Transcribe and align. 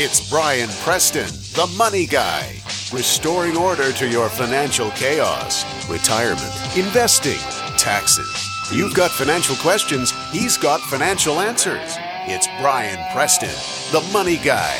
It's 0.00 0.30
Brian 0.30 0.68
Preston, 0.84 1.26
the 1.56 1.66
money 1.76 2.06
guy, 2.06 2.62
restoring 2.92 3.56
order 3.56 3.92
to 3.94 4.08
your 4.08 4.28
financial 4.28 4.92
chaos, 4.92 5.64
retirement, 5.90 6.54
investing, 6.76 7.40
taxes. 7.76 8.48
You've 8.72 8.94
got 8.94 9.10
financial 9.10 9.56
questions, 9.56 10.12
he's 10.30 10.56
got 10.56 10.80
financial 10.82 11.40
answers. 11.40 11.96
It's 12.28 12.46
Brian 12.60 13.04
Preston, 13.12 13.48
the 13.90 14.08
money 14.12 14.36
guy. 14.36 14.78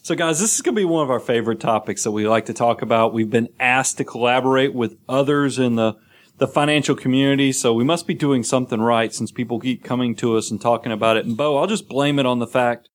So, 0.00 0.14
guys, 0.14 0.40
this 0.40 0.54
is 0.54 0.62
going 0.62 0.74
to 0.74 0.80
be 0.80 0.86
one 0.86 1.02
of 1.02 1.10
our 1.10 1.20
favorite 1.20 1.60
topics 1.60 2.04
that 2.04 2.12
we 2.12 2.26
like 2.26 2.46
to 2.46 2.54
talk 2.54 2.80
about. 2.80 3.12
We've 3.12 3.28
been 3.28 3.50
asked 3.60 3.98
to 3.98 4.04
collaborate 4.04 4.72
with 4.72 4.96
others 5.06 5.58
in 5.58 5.76
the 5.76 5.98
the 6.38 6.48
financial 6.48 6.96
community, 6.96 7.52
so 7.52 7.74
we 7.74 7.84
must 7.84 8.06
be 8.06 8.14
doing 8.14 8.42
something 8.42 8.80
right 8.80 9.12
since 9.12 9.30
people 9.30 9.60
keep 9.60 9.84
coming 9.84 10.16
to 10.16 10.38
us 10.38 10.50
and 10.50 10.58
talking 10.58 10.92
about 10.92 11.18
it. 11.18 11.26
And 11.26 11.36
Bo, 11.36 11.58
I'll 11.58 11.66
just 11.66 11.86
blame 11.86 12.18
it 12.18 12.24
on 12.24 12.38
the 12.38 12.46
fact 12.46 12.88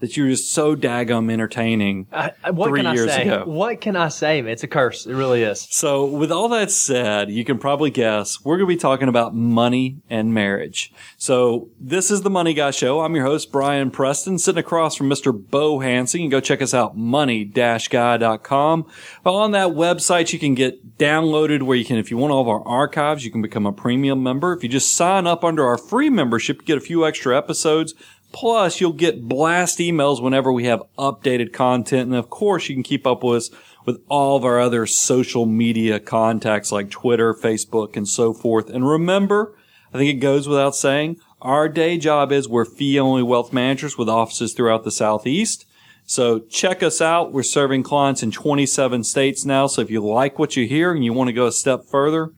that 0.00 0.16
you're 0.16 0.28
just 0.28 0.50
so 0.52 0.74
daggum 0.76 1.30
entertaining 1.32 2.06
I, 2.12 2.32
I- 2.42 2.50
what 2.50 2.68
three 2.68 2.80
can 2.80 2.86
I 2.86 2.94
years 2.94 3.10
say? 3.12 3.22
ago. 3.22 3.44
What 3.46 3.80
can 3.80 3.96
I 3.96 4.08
say? 4.08 4.42
man? 4.42 4.52
It's 4.52 4.62
a 4.64 4.68
curse. 4.68 5.06
It 5.06 5.14
really 5.14 5.42
is. 5.42 5.66
So, 5.70 6.04
with 6.04 6.32
all 6.32 6.48
that 6.50 6.70
said, 6.70 7.30
you 7.30 7.44
can 7.44 7.58
probably 7.58 7.90
guess 7.90 8.44
we're 8.44 8.56
going 8.56 8.68
to 8.68 8.74
be 8.74 8.80
talking 8.80 9.08
about 9.08 9.34
money 9.34 9.98
and 10.10 10.34
marriage. 10.34 10.92
So, 11.16 11.68
this 11.78 12.10
is 12.10 12.22
the 12.22 12.30
Money 12.30 12.54
Guy 12.54 12.70
Show. 12.70 13.00
I'm 13.00 13.14
your 13.14 13.24
host, 13.24 13.52
Brian 13.52 13.90
Preston, 13.90 14.38
sitting 14.38 14.58
across 14.60 14.96
from 14.96 15.08
Mr. 15.08 15.32
Bo 15.32 15.80
Hanson. 15.80 16.20
You 16.20 16.24
can 16.26 16.30
go 16.30 16.40
check 16.40 16.60
us 16.62 16.74
out, 16.74 16.96
money-guy.com. 16.96 18.86
But 19.22 19.34
on 19.34 19.50
that 19.52 19.68
website, 19.70 20.32
you 20.32 20.38
can 20.38 20.54
get 20.54 20.98
downloaded 20.98 21.62
where 21.62 21.76
you 21.76 21.84
can, 21.84 21.96
if 21.98 22.10
you 22.10 22.16
want 22.16 22.32
all 22.32 22.42
of 22.42 22.48
our 22.48 22.66
archives, 22.66 23.24
you 23.24 23.30
can 23.30 23.42
become 23.42 23.66
a 23.66 23.72
premium 23.72 24.22
member. 24.22 24.52
If 24.52 24.62
you 24.62 24.68
just 24.68 24.92
sign 24.92 25.26
up 25.26 25.44
under 25.44 25.66
our 25.66 25.78
free 25.78 26.10
membership, 26.10 26.58
you 26.60 26.66
get 26.66 26.78
a 26.78 26.80
few 26.80 27.06
extra 27.06 27.36
episodes. 27.36 27.94
Plus, 28.32 28.80
you'll 28.80 28.92
get 28.92 29.28
blast 29.28 29.78
emails 29.78 30.22
whenever 30.22 30.52
we 30.52 30.64
have 30.64 30.82
updated 30.98 31.52
content. 31.52 32.08
And 32.08 32.14
of 32.14 32.30
course, 32.30 32.68
you 32.68 32.76
can 32.76 32.82
keep 32.82 33.06
up 33.06 33.24
with 33.24 33.36
us 33.36 33.50
with 33.84 34.00
all 34.08 34.36
of 34.36 34.44
our 34.44 34.60
other 34.60 34.86
social 34.86 35.46
media 35.46 35.98
contacts 35.98 36.70
like 36.70 36.90
Twitter, 36.90 37.34
Facebook, 37.34 37.96
and 37.96 38.06
so 38.06 38.32
forth. 38.32 38.70
And 38.70 38.88
remember, 38.88 39.56
I 39.92 39.98
think 39.98 40.10
it 40.10 40.20
goes 40.20 40.46
without 40.46 40.76
saying, 40.76 41.18
our 41.40 41.68
day 41.68 41.96
job 41.98 42.30
is 42.32 42.48
we're 42.48 42.64
fee 42.64 43.00
only 43.00 43.22
wealth 43.22 43.52
managers 43.52 43.96
with 43.96 44.08
offices 44.08 44.52
throughout 44.52 44.84
the 44.84 44.90
Southeast. 44.90 45.66
So 46.04 46.40
check 46.40 46.82
us 46.82 47.00
out. 47.00 47.32
We're 47.32 47.42
serving 47.42 47.84
clients 47.84 48.22
in 48.22 48.30
27 48.30 49.04
states 49.04 49.44
now. 49.44 49.66
So 49.66 49.80
if 49.80 49.90
you 49.90 50.04
like 50.04 50.38
what 50.38 50.56
you 50.56 50.66
hear 50.66 50.92
and 50.92 51.04
you 51.04 51.12
want 51.12 51.28
to 51.28 51.32
go 51.32 51.46
a 51.46 51.52
step 51.52 51.84
further, 51.84 52.32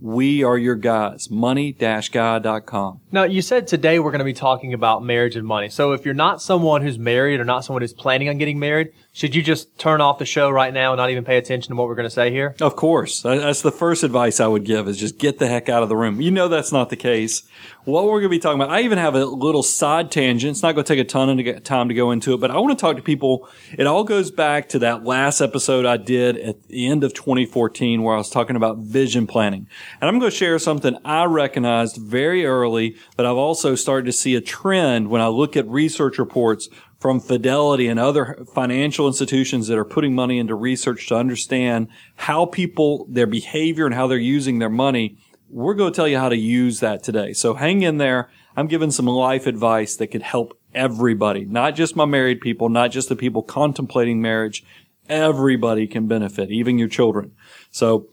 we 0.00 0.42
are 0.44 0.56
your 0.56 0.74
guys. 0.74 1.30
Money-guy.com. 1.30 3.00
Now, 3.10 3.24
you 3.24 3.42
said 3.42 3.66
today 3.66 3.98
we're 3.98 4.10
going 4.10 4.20
to 4.20 4.24
be 4.24 4.32
talking 4.32 4.72
about 4.74 5.02
marriage 5.02 5.36
and 5.36 5.46
money. 5.46 5.68
So 5.68 5.92
if 5.92 6.04
you're 6.04 6.14
not 6.14 6.40
someone 6.42 6.82
who's 6.82 6.98
married 6.98 7.40
or 7.40 7.44
not 7.44 7.64
someone 7.64 7.82
who's 7.82 7.92
planning 7.92 8.28
on 8.28 8.38
getting 8.38 8.58
married, 8.58 8.92
should 9.18 9.34
you 9.34 9.42
just 9.42 9.76
turn 9.80 10.00
off 10.00 10.20
the 10.20 10.24
show 10.24 10.48
right 10.48 10.72
now 10.72 10.92
and 10.92 10.98
not 10.98 11.10
even 11.10 11.24
pay 11.24 11.38
attention 11.38 11.70
to 11.70 11.76
what 11.76 11.88
we're 11.88 11.96
going 11.96 12.06
to 12.06 12.14
say 12.14 12.30
here? 12.30 12.54
Of 12.60 12.76
course. 12.76 13.20
That's 13.22 13.62
the 13.62 13.72
first 13.72 14.04
advice 14.04 14.38
I 14.38 14.46
would 14.46 14.62
give 14.62 14.86
is 14.86 14.96
just 14.96 15.18
get 15.18 15.40
the 15.40 15.48
heck 15.48 15.68
out 15.68 15.82
of 15.82 15.88
the 15.88 15.96
room. 15.96 16.20
You 16.20 16.30
know 16.30 16.46
that's 16.46 16.70
not 16.70 16.88
the 16.88 16.94
case. 16.94 17.42
What 17.82 18.04
we're 18.04 18.20
going 18.20 18.24
to 18.24 18.28
be 18.28 18.38
talking 18.38 18.60
about, 18.60 18.70
I 18.70 18.82
even 18.82 18.98
have 18.98 19.16
a 19.16 19.24
little 19.24 19.64
side 19.64 20.12
tangent. 20.12 20.52
It's 20.52 20.62
not 20.62 20.76
going 20.76 20.84
to 20.84 20.94
take 20.94 21.04
a 21.04 21.08
ton 21.08 21.40
of 21.40 21.64
time 21.64 21.88
to 21.88 21.94
go 21.94 22.12
into 22.12 22.32
it, 22.32 22.36
but 22.36 22.52
I 22.52 22.58
want 22.58 22.78
to 22.78 22.80
talk 22.80 22.94
to 22.94 23.02
people. 23.02 23.48
It 23.76 23.88
all 23.88 24.04
goes 24.04 24.30
back 24.30 24.68
to 24.68 24.78
that 24.80 25.02
last 25.02 25.40
episode 25.40 25.84
I 25.84 25.96
did 25.96 26.36
at 26.36 26.68
the 26.68 26.86
end 26.86 27.02
of 27.02 27.12
2014 27.12 28.04
where 28.04 28.14
I 28.14 28.18
was 28.18 28.30
talking 28.30 28.54
about 28.54 28.78
vision 28.78 29.26
planning. 29.26 29.66
And 30.00 30.08
I'm 30.08 30.20
going 30.20 30.30
to 30.30 30.36
share 30.36 30.60
something 30.60 30.96
I 31.04 31.24
recognized 31.24 31.96
very 31.96 32.46
early, 32.46 32.94
but 33.16 33.26
I've 33.26 33.36
also 33.36 33.74
started 33.74 34.06
to 34.06 34.12
see 34.12 34.36
a 34.36 34.40
trend 34.40 35.08
when 35.08 35.22
I 35.22 35.26
look 35.26 35.56
at 35.56 35.66
research 35.66 36.18
reports 36.18 36.68
from 36.98 37.20
Fidelity 37.20 37.86
and 37.86 38.00
other 38.00 38.44
financial 38.52 39.06
institutions 39.06 39.68
that 39.68 39.78
are 39.78 39.84
putting 39.84 40.14
money 40.14 40.38
into 40.38 40.54
research 40.54 41.06
to 41.08 41.16
understand 41.16 41.88
how 42.16 42.44
people, 42.46 43.06
their 43.08 43.26
behavior 43.26 43.86
and 43.86 43.94
how 43.94 44.06
they're 44.06 44.18
using 44.18 44.58
their 44.58 44.68
money. 44.68 45.16
We're 45.48 45.74
going 45.74 45.92
to 45.92 45.96
tell 45.96 46.08
you 46.08 46.18
how 46.18 46.28
to 46.28 46.36
use 46.36 46.80
that 46.80 47.02
today. 47.02 47.32
So 47.32 47.54
hang 47.54 47.82
in 47.82 47.98
there. 47.98 48.30
I'm 48.56 48.66
giving 48.66 48.90
some 48.90 49.06
life 49.06 49.46
advice 49.46 49.94
that 49.96 50.08
could 50.08 50.22
help 50.22 50.58
everybody, 50.74 51.44
not 51.44 51.76
just 51.76 51.94
my 51.94 52.04
married 52.04 52.40
people, 52.40 52.68
not 52.68 52.90
just 52.90 53.08
the 53.08 53.16
people 53.16 53.42
contemplating 53.42 54.20
marriage. 54.20 54.64
Everybody 55.08 55.86
can 55.86 56.08
benefit, 56.08 56.50
even 56.50 56.78
your 56.78 56.88
children. 56.88 57.32
So 57.70 58.08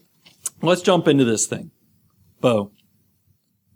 let's 0.62 0.80
jump 0.80 1.08
into 1.08 1.24
this 1.24 1.46
thing. 1.46 1.72
Bo, 2.40 2.70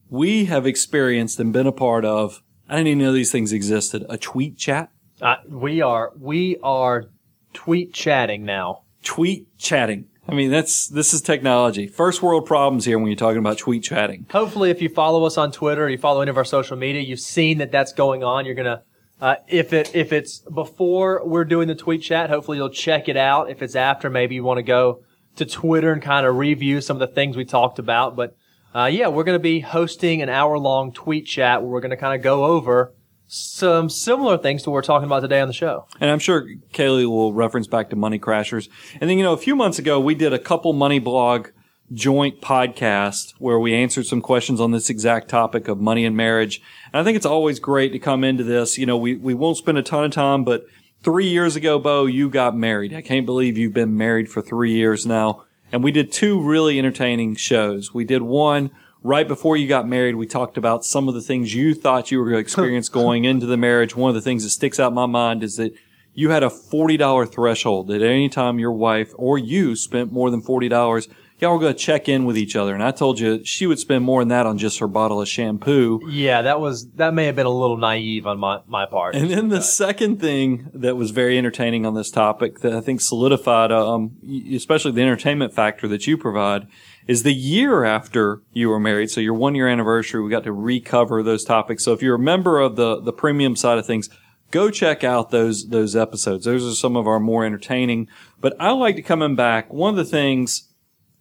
we 0.09 0.47
have 0.47 0.67
experienced 0.67 1.41
and 1.41 1.53
been 1.53 1.67
a 1.67 1.73
part 1.73 2.05
of, 2.05 2.43
I 2.69 2.77
didn't 2.77 2.87
even 2.87 2.99
know 3.01 3.13
these 3.13 3.33
things 3.33 3.53
existed, 3.53 4.07
a 4.09 4.17
tweet 4.17 4.57
chat. 4.57 4.91
Uh, 5.21 5.37
we 5.49 5.83
are 5.83 6.13
we 6.19 6.57
are 6.63 7.05
tweet 7.53 7.93
chatting 7.93 8.45
now. 8.45 8.83
tweet 9.03 9.47
chatting. 9.59 10.07
I 10.29 10.35
mean, 10.35 10.51
that's 10.51 10.87
this 10.89 11.13
is 11.13 11.21
technology. 11.21 11.87
First 11.87 12.23
world 12.23 12.47
problems 12.47 12.85
here 12.85 12.99
when 12.99 13.09
you're 13.09 13.17
talking 13.17 13.39
about 13.39 13.59
tweet 13.59 13.83
chatting. 13.83 14.27
Hopefully, 14.31 14.71
if 14.71 14.81
you 14.81 14.89
follow 14.89 15.25
us 15.25 15.37
on 15.37 15.51
Twitter 15.51 15.85
or 15.85 15.89
you 15.89 15.99
follow 15.99 16.21
any 16.21 16.31
of 16.31 16.37
our 16.37 16.45
social 16.45 16.77
media, 16.77 17.03
you've 17.03 17.21
seen 17.21 17.59
that 17.59 17.73
that's 17.73 17.93
going 17.93 18.23
on. 18.23 18.47
You're 18.47 18.55
gonna, 18.55 18.83
uh, 19.21 19.37
if 19.49 19.73
it 19.73 19.95
if 19.95 20.13
it's 20.13 20.39
before 20.39 21.27
we're 21.27 21.45
doing 21.45 21.69
the 21.69 21.75
tweet 21.75 22.03
chat, 22.03 22.31
hopefully 22.31 22.59
you'll 22.59 22.71
check 22.71 23.09
it 23.09 23.17
out. 23.17 23.51
If 23.51 23.61
it's 23.61 23.75
after, 23.75 24.09
maybe 24.09 24.37
you 24.37 24.45
want 24.45 24.59
to 24.59 24.63
go 24.63 25.03
to 25.37 25.45
Twitter 25.45 25.93
and 25.93 26.01
kind 26.01 26.27
of 26.27 26.37
review 26.37 26.81
some 26.81 27.01
of 27.01 27.01
the 27.01 27.15
things 27.15 27.37
we 27.37 27.45
talked 27.45 27.79
about. 27.79 28.15
But 28.15 28.37
uh, 28.75 28.89
yeah, 28.93 29.09
we're 29.09 29.25
gonna 29.25 29.39
be 29.41 29.61
hosting 29.61 30.23
an 30.23 30.29
hour 30.29 30.59
long 30.59 30.93
tweet 30.93 31.27
chat 31.27 31.61
where 31.61 31.71
we're 31.71 31.81
gonna 31.81 31.97
kind 31.97 32.15
of 32.15 32.23
go 32.23 32.45
over 32.45 32.95
some 33.33 33.89
similar 33.89 34.37
things 34.37 34.65
to 34.65 34.71
what 34.71 34.75
we're 34.75 34.83
talking 34.83 35.07
about 35.07 35.21
today 35.21 35.41
on 35.41 35.47
the 35.47 35.55
show. 35.55 35.87
And 36.01 36.11
I'm 36.11 36.19
sure 36.19 36.49
Kaylee 36.73 37.07
will 37.07 37.33
reference 37.33 37.69
back 37.69 37.91
to 37.91 37.97
Money 37.97 38.19
Crashers. 38.19 38.69
And 39.01 39.09
then, 39.09 39.19
you 39.19 39.23
know, 39.23 39.33
a 39.33 39.39
few 39.39 39.55
months 39.55 39.79
ago, 39.79 40.01
we 40.01 40.17
did 40.17 40.33
a 40.33 40.39
couple 40.39 40.73
Money 40.73 40.99
Blog 40.99 41.49
joint 41.93 42.41
podcast 42.41 43.35
where 43.39 43.59
we 43.61 43.73
answered 43.73 44.07
some 44.07 44.21
questions 44.21 44.61
on 44.61 44.73
this 44.73 44.91
exact 44.91 45.29
topic 45.29 45.69
of 45.69 45.81
money 45.81 46.05
and 46.05 46.17
marriage. 46.17 46.61
And 46.93 47.01
I 47.01 47.05
think 47.05 47.15
it's 47.15 47.27
always 47.27 47.61
great 47.61 47.93
to 47.93 48.01
come 48.01 48.25
into 48.25 48.43
this. 48.43 48.79
You 48.79 48.87
know, 48.87 48.97
we, 48.97 49.15
we 49.15 49.35
won't 49.35 49.57
spend 49.57 49.79
a 49.79 49.83
ton 49.83 50.05
of 50.05 50.11
time, 50.11 50.43
but 50.43 50.67
three 51.05 51.29
years 51.29 51.55
ago, 51.55 51.79
Bo, 51.79 52.07
you 52.07 52.31
got 52.31 52.57
married. 52.57 52.93
I 52.93 53.01
can't 53.01 53.27
believe 53.27 53.57
you've 53.57 53.73
been 53.73 53.97
married 53.97 54.29
for 54.29 54.43
three 54.43 54.73
years 54.73 55.07
now. 55.07 55.45
And 55.71 55.85
we 55.85 55.93
did 55.93 56.11
two 56.11 56.43
really 56.43 56.81
entertaining 56.81 57.37
shows. 57.37 57.95
We 57.95 58.05
did 58.05 58.23
one 58.23 58.73
right 59.03 59.27
before 59.27 59.57
you 59.57 59.67
got 59.67 59.89
married. 59.89 60.17
We 60.17 60.27
talked 60.27 60.57
about 60.57 60.85
some 60.85 61.09
of 61.09 61.15
the 61.15 61.23
things 61.23 61.55
you 61.55 61.75
thought 61.75 62.11
you 62.11 62.19
were 62.19 62.25
going 62.25 62.37
to 62.37 62.41
experience 62.41 62.89
going 62.91 63.25
into 63.25 63.47
the 63.47 63.57
marriage. 63.57 63.97
One 63.97 64.09
of 64.09 64.15
the 64.15 64.21
things 64.21 64.43
that 64.45 64.51
sticks 64.51 64.79
out 64.79 64.89
in 64.89 64.95
my 64.95 65.07
mind 65.07 65.43
is 65.43 65.57
that 65.57 65.73
you 66.13 66.31
had 66.31 66.43
a 66.43 66.49
$40 66.49 67.33
threshold 67.33 67.89
that 67.89 68.03
any 68.03 68.29
time 68.29 68.59
your 68.59 68.73
wife 68.73 69.13
or 69.17 69.39
you 69.39 69.77
spent 69.77 70.13
more 70.13 70.31
than 70.31 70.43
$40, 70.43 71.09
y'all 71.39 71.53
were 71.53 71.59
going 71.59 71.73
to 71.73 71.79
check 71.79 72.09
in 72.09 72.25
with 72.25 72.37
each 72.37 72.57
other. 72.57 72.75
And 72.75 72.83
I 72.83 72.91
told 72.91 73.19
you 73.19 73.45
she 73.45 73.67
would 73.67 73.79
spend 73.79 74.05
more 74.05 74.21
than 74.21 74.29
that 74.29 74.45
on 74.45 74.59
just 74.59 74.79
her 74.81 74.87
bottle 74.87 75.21
of 75.21 75.29
shampoo. 75.29 76.01
Yeah, 76.09 76.43
that 76.43 76.61
was 76.61 76.91
that 76.93 77.15
may 77.15 77.27
have 77.27 77.37
been 77.37 77.47
a 77.47 77.51
little 77.51 77.77
naive 77.77 78.27
on 78.27 78.39
my 78.39 78.61
my 78.67 78.87
part. 78.87 79.15
And 79.15 79.31
then 79.31 79.49
the 79.49 79.63
second 79.63 80.21
thing 80.21 80.71
that 80.75 80.97
was 80.97 81.11
very 81.11 81.39
entertaining 81.39 81.87
on 81.87 81.95
this 81.95 82.11
topic 82.11 82.61
that 82.61 82.73
I 82.73 82.81
think 82.81 83.01
solidified, 83.01 83.73
um, 83.73 84.17
especially 84.53 84.93
the 84.93 85.03
entertainment 85.03 85.55
factor 85.55 85.89
that 85.89 86.07
you 86.07 86.19
provide, 86.19 86.67
is 87.07 87.23
the 87.23 87.33
year 87.33 87.85
after 87.85 88.43
you 88.53 88.69
were 88.69 88.81
married. 88.81 89.11
So 89.11 89.21
your 89.21 89.35
one 89.35 89.55
year 89.55 89.69
anniversary, 89.69 90.23
we 90.23 90.31
got 90.31 90.45
to 90.45 90.53
recover 90.53 91.23
those 91.23 91.45
topics. 91.45 91.85
So 91.85 91.93
if 91.93 92.03
you're 92.03 92.17
a 92.17 92.19
member 92.19 92.61
of 92.61 92.77
the 92.77 93.01
the 93.01 93.13
premium 93.13 93.57
side 93.57 93.79
of 93.79 93.87
things, 93.87 94.09
go 94.51 94.71
check 94.71 95.05
out 95.05 95.31
those 95.31 95.69
those 95.69 95.97
episodes. 95.97 96.45
Those 96.45 96.67
are 96.67 96.75
some 96.75 96.97
of 96.97 97.07
our 97.07 97.21
more 97.21 97.45
entertaining. 97.45 98.09
But 98.41 98.57
I 98.61 98.71
like 98.73 98.97
to 98.97 99.03
coming 99.03 99.37
back. 99.37 99.73
One 99.73 99.91
of 99.91 99.97
the 99.97 100.05
things 100.05 100.69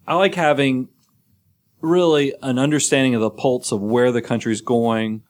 I 0.06 0.14
like 0.14 0.34
having 0.34 0.88
really 1.80 2.34
an 2.42 2.58
understanding 2.58 3.14
of 3.14 3.20
the 3.20 3.30
pulse 3.30 3.72
of 3.72 3.80
where 3.80 4.12
the 4.12 4.22
country's 4.22 4.60
going 4.60 5.22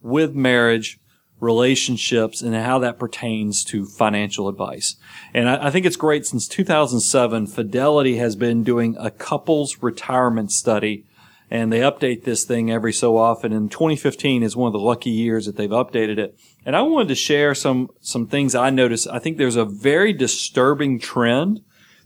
with 0.00 0.34
marriage, 0.34 0.98
relationships, 1.40 2.42
and 2.42 2.54
how 2.54 2.78
that 2.80 2.98
pertains 2.98 3.64
to 3.64 3.84
financial 3.84 4.48
advice. 4.48 4.96
And 5.32 5.48
I, 5.48 5.66
I 5.66 5.70
think 5.70 5.86
it's 5.86 5.96
great 5.96 6.26
since 6.26 6.48
2007, 6.48 7.46
Fidelity 7.46 8.16
has 8.16 8.36
been 8.36 8.64
doing 8.64 8.96
a 8.98 9.10
couples 9.10 9.82
retirement 9.82 10.50
study 10.50 11.04
and 11.50 11.72
they 11.72 11.80
update 11.80 12.24
this 12.24 12.44
thing 12.44 12.70
every 12.70 12.92
so 12.92 13.16
often. 13.16 13.52
And 13.52 13.70
2015 13.70 14.42
is 14.42 14.56
one 14.56 14.68
of 14.68 14.72
the 14.72 14.78
lucky 14.78 15.10
years 15.10 15.46
that 15.46 15.56
they've 15.56 15.70
updated 15.70 16.18
it. 16.18 16.38
And 16.66 16.76
I 16.76 16.82
wanted 16.82 17.08
to 17.08 17.14
share 17.14 17.54
some, 17.54 17.88
some 18.00 18.26
things 18.26 18.54
I 18.54 18.70
noticed. 18.70 19.08
I 19.08 19.18
think 19.18 19.38
there's 19.38 19.56
a 19.56 19.64
very 19.64 20.12
disturbing 20.12 20.98
trend 20.98 21.60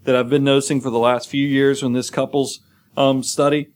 that 0.05 0.15
I've 0.15 0.29
been 0.31 0.45
noticing 0.45 0.81
for 0.81 0.91
the 0.91 0.99
last 0.99 1.29
few 1.29 1.47
years 1.47 1.83
in 1.83 1.93
this 1.93 2.11
couples 2.11 2.61
um, 2.97 3.23
study 3.23 3.71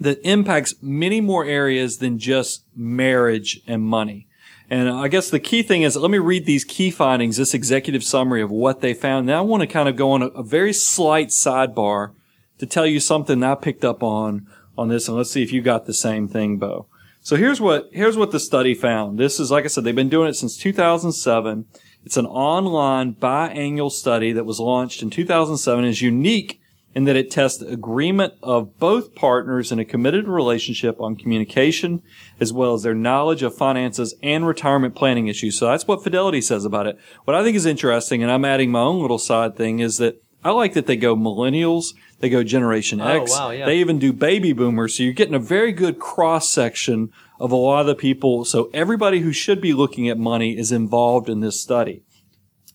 that 0.00 0.20
impacts 0.24 0.74
many 0.80 1.20
more 1.20 1.44
areas 1.44 1.98
than 1.98 2.18
just 2.18 2.64
marriage 2.74 3.60
and 3.66 3.82
money. 3.82 4.27
And 4.70 4.88
I 4.90 5.08
guess 5.08 5.30
the 5.30 5.40
key 5.40 5.62
thing 5.62 5.82
is, 5.82 5.96
let 5.96 6.10
me 6.10 6.18
read 6.18 6.44
these 6.44 6.64
key 6.64 6.90
findings, 6.90 7.38
this 7.38 7.54
executive 7.54 8.04
summary 8.04 8.42
of 8.42 8.50
what 8.50 8.80
they 8.80 8.92
found. 8.92 9.26
Now 9.26 9.38
I 9.38 9.40
want 9.42 9.62
to 9.62 9.66
kind 9.66 9.88
of 9.88 9.96
go 9.96 10.10
on 10.10 10.22
a, 10.22 10.26
a 10.28 10.42
very 10.42 10.72
slight 10.74 11.28
sidebar 11.28 12.12
to 12.58 12.66
tell 12.66 12.86
you 12.86 13.00
something 13.00 13.42
I 13.42 13.54
picked 13.54 13.84
up 13.84 14.02
on 14.02 14.46
on 14.76 14.88
this, 14.88 15.08
and 15.08 15.16
let's 15.16 15.30
see 15.30 15.42
if 15.42 15.52
you 15.52 15.60
got 15.60 15.86
the 15.86 15.94
same 15.94 16.28
thing, 16.28 16.58
Bo. 16.58 16.86
So 17.20 17.36
here's 17.36 17.60
what 17.60 17.88
here's 17.92 18.16
what 18.16 18.30
the 18.30 18.40
study 18.40 18.74
found. 18.74 19.18
This 19.18 19.40
is 19.40 19.50
like 19.50 19.64
I 19.64 19.68
said, 19.68 19.84
they've 19.84 19.94
been 19.94 20.08
doing 20.08 20.28
it 20.28 20.34
since 20.34 20.56
2007. 20.56 21.66
It's 22.04 22.16
an 22.16 22.26
online 22.26 23.14
biannual 23.14 23.90
study 23.90 24.32
that 24.32 24.46
was 24.46 24.60
launched 24.60 25.02
in 25.02 25.10
2007 25.10 25.84
is 25.84 26.00
unique 26.00 26.60
in 26.98 27.04
that 27.04 27.14
it 27.14 27.30
tests 27.30 27.62
agreement 27.62 28.34
of 28.42 28.76
both 28.80 29.14
partners 29.14 29.70
in 29.70 29.78
a 29.78 29.84
committed 29.84 30.26
relationship 30.26 31.00
on 31.00 31.14
communication 31.14 32.02
as 32.40 32.52
well 32.52 32.74
as 32.74 32.82
their 32.82 32.92
knowledge 32.92 33.40
of 33.44 33.54
finances 33.54 34.16
and 34.20 34.44
retirement 34.44 34.96
planning 34.96 35.28
issues. 35.28 35.56
So 35.56 35.66
that's 35.66 35.86
what 35.86 36.02
Fidelity 36.02 36.40
says 36.40 36.64
about 36.64 36.88
it. 36.88 36.98
What 37.22 37.36
I 37.36 37.44
think 37.44 37.56
is 37.56 37.66
interesting, 37.66 38.20
and 38.20 38.32
I'm 38.32 38.44
adding 38.44 38.72
my 38.72 38.80
own 38.80 39.00
little 39.00 39.20
side 39.20 39.54
thing, 39.56 39.78
is 39.78 39.98
that 39.98 40.20
I 40.42 40.50
like 40.50 40.74
that 40.74 40.88
they 40.88 40.96
go 40.96 41.14
millennials, 41.14 41.94
they 42.18 42.28
go 42.28 42.42
Generation 42.42 43.00
oh, 43.00 43.22
X, 43.22 43.30
wow, 43.30 43.50
yeah. 43.50 43.66
they 43.66 43.78
even 43.78 44.00
do 44.00 44.12
baby 44.12 44.52
boomers. 44.52 44.96
So 44.96 45.04
you're 45.04 45.12
getting 45.12 45.36
a 45.36 45.38
very 45.38 45.70
good 45.70 46.00
cross 46.00 46.50
section 46.50 47.12
of 47.38 47.52
a 47.52 47.56
lot 47.56 47.82
of 47.82 47.86
the 47.86 47.94
people. 47.94 48.44
So 48.44 48.70
everybody 48.74 49.20
who 49.20 49.32
should 49.32 49.60
be 49.60 49.72
looking 49.72 50.08
at 50.08 50.18
money 50.18 50.58
is 50.58 50.72
involved 50.72 51.28
in 51.28 51.38
this 51.38 51.62
study. 51.62 52.02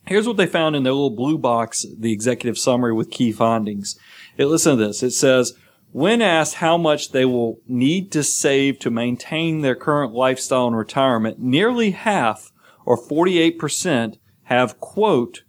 Here's 0.05 0.27
what 0.27 0.37
they 0.37 0.47
found 0.47 0.75
in 0.75 0.83
their 0.83 0.93
little 0.93 1.09
blue 1.09 1.37
box, 1.37 1.85
the 1.97 2.11
executive 2.11 2.57
summary 2.57 2.93
with 2.93 3.11
key 3.11 3.31
findings. 3.31 3.97
It, 4.37 4.45
listen 4.47 4.77
to 4.77 4.87
this. 4.87 5.01
It 5.01 5.11
says, 5.11 5.53
when 5.91 6.21
asked 6.21 6.55
how 6.55 6.77
much 6.77 7.11
they 7.11 7.23
will 7.23 7.59
need 7.67 8.11
to 8.13 8.23
save 8.23 8.79
to 8.79 8.89
maintain 8.89 9.61
their 9.61 9.75
current 9.75 10.13
lifestyle 10.13 10.67
in 10.67 10.75
retirement, 10.75 11.39
nearly 11.39 11.91
half 11.91 12.51
or 12.85 12.97
48% 12.97 14.17
have 14.43 14.79
quote, 14.79 15.43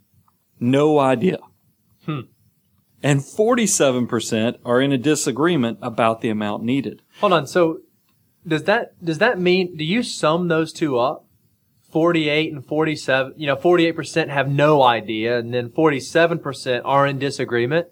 no 0.59 0.99
idea. 0.99 1.39
Hmm. 2.05 2.21
And 3.03 3.19
47% 3.19 4.57
are 4.63 4.79
in 4.79 4.91
a 4.91 4.97
disagreement 4.97 5.79
about 5.81 6.21
the 6.21 6.29
amount 6.29 6.63
needed. 6.63 7.01
Hold 7.19 7.33
on. 7.33 7.47
So 7.47 7.79
does 8.47 8.63
that 8.63 9.03
does 9.03 9.17
that 9.17 9.39
mean 9.39 9.75
do 9.75 9.83
you 9.83 10.03
sum 10.03 10.47
those 10.47 10.71
two 10.71 10.97
up? 10.97 11.24
48 11.95 12.51
and 12.51 12.65
47, 12.65 13.35
you 13.37 13.47
know, 13.47 13.55
48% 13.55 14.27
have 14.27 14.49
no 14.49 14.83
idea 14.83 15.39
and 15.39 15.53
then 15.53 15.69
47% 15.69 16.81
are 16.83 17.07
in 17.07 17.19
disagreement. 17.19 17.87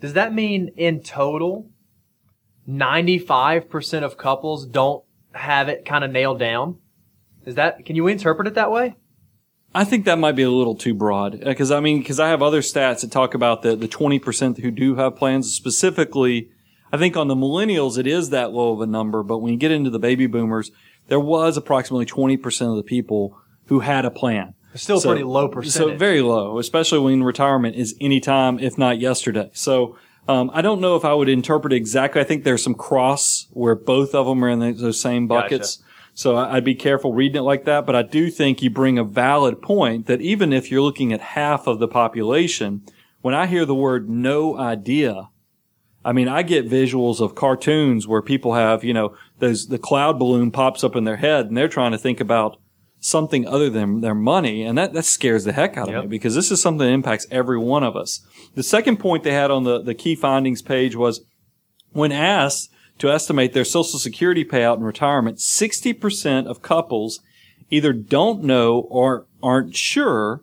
Does 0.00 0.14
that 0.14 0.32
mean 0.32 0.70
in 0.74 1.02
total 1.02 1.68
95% 2.66 4.04
of 4.04 4.16
couples 4.16 4.64
don't 4.64 5.04
have 5.34 5.68
it 5.68 5.84
kind 5.84 6.02
of 6.02 6.10
nailed 6.12 6.38
down? 6.38 6.78
Is 7.44 7.56
that 7.56 7.84
can 7.84 7.94
you 7.94 8.06
interpret 8.06 8.48
it 8.48 8.54
that 8.54 8.70
way? 8.70 8.94
I 9.74 9.84
think 9.84 10.06
that 10.06 10.18
might 10.18 10.32
be 10.32 10.42
a 10.42 10.50
little 10.50 10.74
too 10.74 10.94
broad 10.94 11.34
uh, 11.34 11.50
because 11.50 11.70
I 11.70 11.80
mean, 11.80 11.98
because 11.98 12.18
I 12.18 12.28
have 12.28 12.40
other 12.40 12.62
stats 12.62 13.02
that 13.02 13.12
talk 13.12 13.34
about 13.34 13.60
the 13.60 13.76
the 13.76 13.86
twenty 13.86 14.18
percent 14.18 14.58
who 14.60 14.70
do 14.70 14.96
have 14.96 15.14
plans. 15.14 15.52
Specifically, 15.52 16.48
I 16.90 16.96
think 16.96 17.18
on 17.18 17.28
the 17.28 17.36
millennials 17.36 17.98
it 17.98 18.06
is 18.06 18.30
that 18.30 18.52
low 18.52 18.72
of 18.72 18.80
a 18.80 18.86
number, 18.86 19.22
but 19.22 19.40
when 19.40 19.52
you 19.52 19.58
get 19.58 19.72
into 19.72 19.90
the 19.90 19.98
baby 19.98 20.26
boomers, 20.26 20.70
there 21.08 21.20
was 21.20 21.56
approximately 21.56 22.06
twenty 22.06 22.36
percent 22.36 22.70
of 22.70 22.76
the 22.76 22.82
people 22.82 23.38
who 23.66 23.80
had 23.80 24.04
a 24.04 24.10
plan. 24.10 24.54
Still 24.74 25.00
So- 25.00 25.08
pretty 25.10 25.24
low 25.24 25.48
percentage. 25.48 25.92
So 25.94 25.96
very 25.98 26.20
low, 26.20 26.58
especially 26.58 26.98
when 26.98 27.22
retirement 27.22 27.76
is 27.76 27.94
any 28.00 28.20
time, 28.20 28.58
if 28.58 28.76
not 28.76 28.98
yesterday. 29.00 29.50
So 29.54 29.96
um, 30.28 30.50
I 30.52 30.60
don't 30.60 30.80
know 30.80 30.96
if 30.96 31.04
I 31.04 31.14
would 31.14 31.28
interpret 31.28 31.72
it 31.72 31.76
exactly. 31.76 32.20
I 32.20 32.24
think 32.24 32.44
there's 32.44 32.62
some 32.62 32.74
cross 32.74 33.46
where 33.52 33.74
both 33.74 34.14
of 34.14 34.26
them 34.26 34.44
are 34.44 34.48
in 34.50 34.58
the, 34.58 34.72
those 34.72 35.00
same 35.00 35.26
buckets. 35.28 35.82
So 36.14 36.34
I- 36.36 36.56
I'd 36.56 36.64
be 36.64 36.74
careful 36.74 37.12
reading 37.14 37.36
it 37.36 37.42
like 37.44 37.64
that. 37.64 37.86
But 37.86 37.94
I 37.96 38.02
do 38.02 38.28
think 38.30 38.60
you 38.62 38.68
bring 38.68 38.98
a 38.98 39.04
valid 39.04 39.62
point 39.62 40.06
that 40.06 40.20
even 40.20 40.52
if 40.52 40.70
you're 40.70 40.82
looking 40.82 41.12
at 41.12 41.20
half 41.20 41.66
of 41.66 41.78
the 41.78 41.88
population, 41.88 42.82
when 43.22 43.34
I 43.34 43.46
hear 43.46 43.64
the 43.64 43.74
word 43.74 44.10
no 44.10 44.58
idea, 44.58 45.28
I 46.06 46.12
mean, 46.12 46.28
I 46.28 46.42
get 46.42 46.70
visuals 46.70 47.20
of 47.20 47.34
cartoons 47.34 48.06
where 48.06 48.22
people 48.22 48.54
have, 48.54 48.84
you 48.84 48.94
know, 48.94 49.16
those, 49.40 49.66
the 49.66 49.78
cloud 49.78 50.20
balloon 50.20 50.52
pops 50.52 50.84
up 50.84 50.94
in 50.94 51.02
their 51.02 51.16
head 51.16 51.46
and 51.46 51.56
they're 51.56 51.66
trying 51.66 51.90
to 51.90 51.98
think 51.98 52.20
about 52.20 52.60
something 53.00 53.44
other 53.46 53.68
than 53.68 54.02
their 54.02 54.14
money. 54.14 54.62
And 54.62 54.78
that, 54.78 54.92
that 54.92 55.04
scares 55.04 55.42
the 55.42 55.52
heck 55.52 55.76
out 55.76 55.88
of 55.88 55.94
Yep. 55.94 56.02
me 56.04 56.08
because 56.08 56.36
this 56.36 56.52
is 56.52 56.62
something 56.62 56.86
that 56.86 56.92
impacts 56.92 57.26
every 57.28 57.58
one 57.58 57.82
of 57.82 57.96
us. 57.96 58.24
The 58.54 58.62
second 58.62 58.98
point 58.98 59.24
they 59.24 59.32
had 59.32 59.50
on 59.50 59.64
the, 59.64 59.82
the 59.82 59.94
key 59.94 60.14
findings 60.14 60.62
page 60.62 60.94
was 60.94 61.24
when 61.90 62.12
asked 62.12 62.70
to 62.98 63.10
estimate 63.10 63.52
their 63.52 63.64
social 63.64 63.98
security 63.98 64.44
payout 64.44 64.76
in 64.76 64.84
retirement, 64.84 65.38
60% 65.38 66.46
of 66.46 66.62
couples 66.62 67.18
either 67.68 67.92
don't 67.92 68.44
know 68.44 68.86
or 68.90 69.26
aren't 69.42 69.74
sure. 69.74 70.42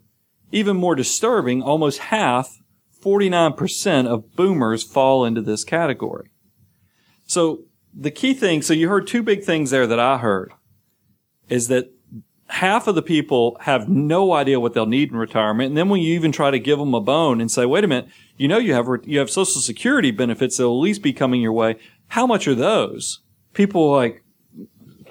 Even 0.52 0.76
more 0.76 0.94
disturbing, 0.94 1.64
almost 1.64 2.00
half, 2.00 2.60
49% 3.04 4.08
of 4.08 4.36
boomers 4.36 4.84
fall 4.84 5.26
into 5.26 5.42
this 5.42 5.64
category. 5.64 6.30
So 7.26 7.66
the 7.94 8.12
key 8.12 8.34
thing, 8.34 8.62
so 8.62 8.74
you 8.74 8.90
heard 8.90 9.08
two 9.08 9.24
big 9.24 9.44
things 9.44 9.72
there 9.72 9.88
that 9.88 10.00
I 10.00 10.18
heard 10.18 10.54
is 11.50 11.68
that 11.68 11.92
half 12.48 12.88
of 12.88 12.96
the 12.96 13.02
people 13.02 13.58
have 13.62 13.90
no 13.90 14.34
idea 14.34 14.60
what 14.60 14.74
they'll 14.74 14.86
need 14.86 15.12
in 15.12 15.18
retirement. 15.18 15.70
And 15.70 15.78
then 15.78 15.90
when 15.90 16.02
you 16.02 16.14
even 16.14 16.32
try 16.32 16.52
to 16.52 16.60
give 16.60 16.80
them 16.80 16.94
a 16.94 17.02
bone 17.02 17.42
and 17.42 17.52
say, 17.52 17.66
wait 17.66 17.84
a 17.84 17.88
minute, 17.88 18.10
you 18.38 18.48
know, 18.48 18.58
you 18.58 18.74
have, 18.74 18.88
you 19.04 19.20
have 19.20 19.30
social 19.30 19.62
security 19.62 20.12
benefits 20.12 20.58
that 20.58 20.68
will 20.68 20.78
at 20.78 20.84
least 20.84 21.02
be 21.02 21.14
coming 21.14 21.42
your 21.42 21.54
way. 21.54 21.78
How 22.08 22.28
much 22.28 22.48
are 22.48 22.56
those? 22.56 23.22
People 23.54 23.90
are 23.90 23.98
like, 23.98 24.24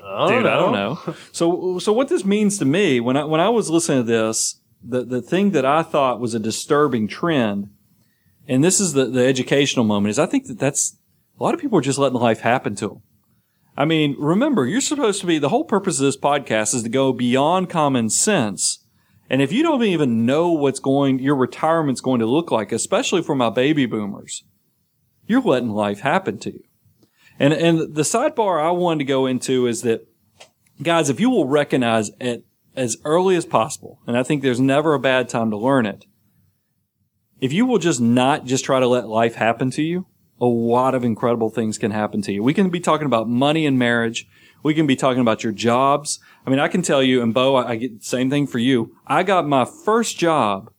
I 0.05 0.29
dude, 0.29 0.47
I 0.47 0.57
don't 0.57 0.73
know. 0.73 0.99
So, 1.33 1.79
so 1.79 1.93
what 1.93 2.09
this 2.09 2.25
means 2.25 2.59
to 2.59 2.65
me 2.65 3.01
when 3.01 3.17
I 3.17 3.25
when 3.25 3.41
I 3.41 3.49
was 3.49 3.71
listening 3.71 4.05
to 4.05 4.13
this, 4.13 4.61
the 4.83 5.05
the 5.05 5.23
thing 5.23 5.53
that 5.53 5.65
I 5.65 5.83
thought 5.83 6.21
was 6.21 6.35
a 6.35 6.39
disturbing 6.39 7.09
trend, 7.09 7.71
and 8.49 8.63
this 8.63 8.81
is 8.81 8.93
the 8.93 9.07
the 9.07 9.27
educational 9.27 9.85
moment, 9.85 10.11
is 10.11 10.19
I 10.19 10.27
think 10.27 10.47
that 10.47 10.59
that's 10.59 10.99
a 11.39 11.43
lot 11.43 11.55
of 11.55 11.61
people 11.61 11.79
are 11.79 11.83
just 11.83 11.99
letting 11.99 12.19
life 12.19 12.41
happen 12.41 12.75
to 12.77 12.89
them. 12.89 13.03
I 13.77 13.85
mean, 13.85 14.17
remember, 14.19 14.67
you're 14.67 14.81
supposed 14.83 15.21
to 15.23 15.27
be 15.27 15.39
the 15.39 15.49
whole 15.49 15.65
purpose 15.65 15.99
of 15.99 16.05
this 16.05 16.17
podcast 16.17 16.75
is 16.75 16.83
to 16.83 16.89
go 16.89 17.13
beyond 17.13 17.71
common 17.71 18.11
sense. 18.11 18.85
And 19.31 19.41
if 19.41 19.51
you 19.51 19.63
don't 19.63 19.83
even 19.83 20.27
know 20.27 20.53
what's 20.53 20.81
going, 20.81 21.19
your 21.19 21.37
retirement's 21.37 22.03
going 22.03 22.21
to 22.21 22.27
look 22.27 22.51
like, 22.51 22.71
especially 22.71 23.23
for 23.23 23.35
my 23.35 23.49
baby 23.49 23.87
boomers, 23.87 24.45
you're 25.27 25.41
letting 25.41 25.71
life 25.71 26.01
happen 26.01 26.39
to 26.41 26.53
you. 26.53 26.65
And 27.39 27.53
and 27.55 27.95
the 27.95 28.03
sidebar 28.03 28.63
I 28.63 28.71
wanted 28.73 28.99
to 28.99 29.05
go 29.05 29.27
into 29.27 29.67
is 29.67 29.83
that 29.83 30.07
guys, 30.83 31.09
if 31.09 31.19
you 31.19 31.31
will 31.31 31.49
recognize 31.49 32.11
it 32.21 32.45
as 32.77 32.99
early 33.05 33.37
as 33.37 33.47
possible, 33.47 34.01
and 34.07 34.19
I 34.19 34.23
think 34.23 34.43
there's 34.43 34.61
never 34.61 34.95
a 34.95 35.01
bad 35.01 35.29
time 35.29 35.51
to 35.51 35.57
learn 35.57 35.87
it. 35.87 36.05
If 37.43 37.53
you 37.53 37.67
will 37.67 37.79
just 37.79 38.01
not 38.01 38.45
just 38.45 38.65
try 38.65 38.79
to 38.79 38.87
let 38.87 39.09
life 39.09 39.35
happen 39.35 39.69
to 39.73 39.83
you, 39.83 40.07
a 40.41 40.47
lot 40.47 40.95
of 40.95 41.03
incredible 41.03 41.51
things 41.51 41.77
can 41.77 41.91
happen 41.91 42.23
to 42.23 42.33
you. 42.33 42.41
We 42.41 42.55
can 42.55 42.71
be 42.71 42.79
talking 42.79 43.07
about 43.07 43.29
money 43.29 43.67
and 43.67 43.77
marriage. 43.77 44.29
We 44.63 44.75
can 44.75 44.87
be 44.87 44.95
talking 44.95 45.21
about 45.21 45.43
your 45.43 45.53
jobs. 45.53 46.21
I 46.47 46.51
mean, 46.51 46.61
I 46.61 46.69
can 46.69 46.83
tell 46.83 47.03
you, 47.03 47.21
and 47.21 47.35
Bo, 47.35 47.57
I, 47.57 47.71
I 47.71 47.77
get 47.77 47.99
the 47.99 48.05
same 48.05 48.31
thing 48.31 48.47
for 48.47 48.61
you. 48.61 48.95
I 49.09 49.25
got 49.25 49.45
my 49.45 49.65
first 49.65 50.19
job 50.19 50.73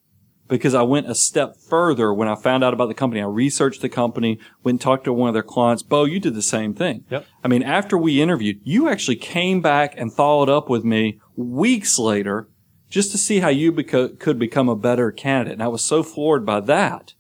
because 0.48 0.74
I 0.74 0.84
went 0.84 1.10
a 1.10 1.16
step 1.16 1.58
further 1.58 2.14
when 2.14 2.30
I 2.30 2.36
found 2.36 2.64
out 2.64 2.74
about 2.74 2.88
the 2.88 2.94
company. 2.94 3.22
I 3.22 3.26
researched 3.26 3.82
the 3.82 3.90
company, 3.90 4.40
went 4.64 4.76
and 4.76 4.82
talked 4.82 5.04
to 5.04 5.12
one 5.12 5.28
of 5.28 5.34
their 5.34 5.44
clients. 5.44 5.84
Bo, 5.84 6.06
you 6.06 6.22
did 6.22 6.34
the 6.34 6.42
same 6.42 6.74
thing. 6.74 7.04
Yep. 7.10 7.26
I 7.44 7.50
mean, 7.50 7.64
after 7.64 7.98
we 7.98 8.22
interviewed, 8.22 8.62
you 8.64 8.88
actually 8.88 9.18
came 9.18 9.60
back 9.60 9.96
and 9.98 10.14
followed 10.14 10.48
up 10.48 10.70
with 10.70 10.86
me 10.86 11.20
weeks 11.36 12.00
later 12.00 12.48
just 12.94 13.12
to 13.12 13.18
see 13.18 13.40
how 13.40 13.50
you 13.50 13.74
beco- 13.74 14.20
could 14.20 14.38
become 14.38 14.70
a 14.70 14.76
better 14.76 15.12
candidate. 15.12 15.54
And 15.54 15.64
I 15.64 15.68
was 15.68 15.84
so 15.84 16.04
floored 16.04 16.46
by 16.46 16.60
that 16.60 17.16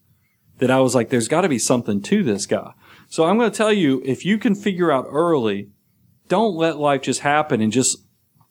that 0.59 0.69
I 0.69 0.79
was 0.79 0.93
like, 0.93 1.09
there's 1.09 1.27
got 1.27 1.41
to 1.41 1.49
be 1.49 1.57
something 1.57 1.99
to 2.03 2.21
this 2.21 2.45
guy. 2.45 2.73
So 3.07 3.25
I'm 3.25 3.39
going 3.39 3.49
to 3.49 3.57
tell 3.57 3.73
you, 3.73 3.99
if 4.05 4.23
you 4.23 4.37
can 4.37 4.53
figure 4.53 4.91
out 4.91 5.07
early, 5.09 5.71
don't 6.27 6.55
let 6.55 6.77
life 6.77 7.01
just 7.01 7.21
happen 7.21 7.59
and 7.59 7.71
just 7.71 8.05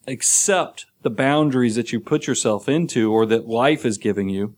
accept 0.08 0.86
the 1.02 1.10
boundaries 1.10 1.76
that 1.76 1.92
you 1.92 2.00
put 2.00 2.26
yourself 2.26 2.68
into 2.68 3.12
or 3.12 3.24
that 3.26 3.46
life 3.46 3.86
is 3.86 3.98
giving 3.98 4.28
you. 4.28 4.56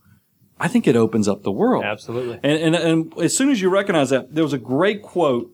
I 0.58 0.66
think 0.66 0.86
it 0.86 0.96
opens 0.96 1.28
up 1.28 1.42
the 1.42 1.52
world. 1.52 1.84
Absolutely. 1.84 2.40
And, 2.42 2.74
and, 2.74 2.74
and 2.74 3.18
as 3.18 3.36
soon 3.36 3.50
as 3.50 3.60
you 3.60 3.68
recognize 3.68 4.08
that, 4.08 4.34
there 4.34 4.44
was 4.44 4.54
a 4.54 4.58
great 4.58 5.02
quote 5.02 5.52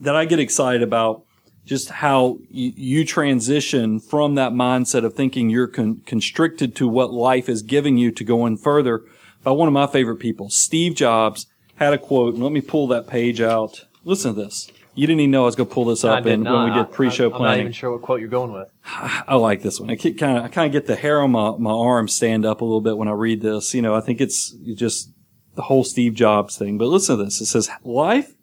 that 0.00 0.16
I 0.16 0.24
get 0.24 0.40
excited 0.40 0.82
about 0.82 1.26
just 1.64 1.90
how 1.90 2.38
you, 2.50 2.72
you 2.76 3.04
transition 3.04 3.98
from 4.00 4.34
that 4.34 4.52
mindset 4.52 5.04
of 5.04 5.14
thinking 5.14 5.50
you're 5.50 5.66
con- 5.66 6.02
constricted 6.06 6.76
to 6.76 6.88
what 6.88 7.12
life 7.12 7.48
is 7.48 7.62
giving 7.62 7.96
you 7.96 8.10
to 8.12 8.24
going 8.24 8.56
further 8.56 9.02
by 9.42 9.50
one 9.50 9.68
of 9.68 9.74
my 9.74 9.86
favorite 9.86 10.16
people. 10.16 10.50
Steve 10.50 10.94
Jobs 10.94 11.46
had 11.76 11.92
a 11.92 11.98
quote, 11.98 12.34
and 12.34 12.42
let 12.42 12.52
me 12.52 12.60
pull 12.60 12.86
that 12.88 13.06
page 13.06 13.40
out. 13.40 13.84
Listen 14.04 14.34
to 14.34 14.42
this. 14.42 14.70
You 14.94 15.08
didn't 15.08 15.20
even 15.20 15.32
know 15.32 15.42
I 15.42 15.46
was 15.46 15.56
going 15.56 15.68
to 15.68 15.74
pull 15.74 15.86
this 15.86 16.04
up 16.04 16.24
in, 16.24 16.44
not. 16.44 16.66
when 16.66 16.72
we 16.72 16.78
did 16.78 16.92
pre-show 16.92 17.30
I, 17.32 17.34
I'm 17.34 17.42
not 17.42 17.58
even 17.58 17.72
sure 17.72 17.90
what 17.90 18.02
quote 18.02 18.20
you're 18.20 18.28
going 18.28 18.52
with. 18.52 18.68
I 18.86 19.34
like 19.34 19.62
this 19.62 19.80
one. 19.80 19.90
I 19.90 19.96
kind 19.96 20.38
of, 20.38 20.44
I 20.44 20.48
kind 20.48 20.66
of 20.66 20.72
get 20.72 20.86
the 20.86 20.94
hair 20.94 21.20
on 21.20 21.32
my, 21.32 21.56
my 21.56 21.72
arm 21.72 22.06
stand 22.06 22.44
up 22.46 22.60
a 22.60 22.64
little 22.64 22.80
bit 22.80 22.96
when 22.96 23.08
I 23.08 23.12
read 23.12 23.40
this. 23.40 23.74
You 23.74 23.82
know, 23.82 23.94
I 23.94 24.00
think 24.00 24.20
it's 24.20 24.50
just 24.50 25.10
the 25.56 25.62
whole 25.62 25.82
Steve 25.82 26.14
Jobs 26.14 26.56
thing. 26.56 26.78
But 26.78 26.88
listen 26.88 27.18
to 27.18 27.24
this. 27.24 27.40
It 27.40 27.46
says, 27.46 27.68
life 27.82 28.34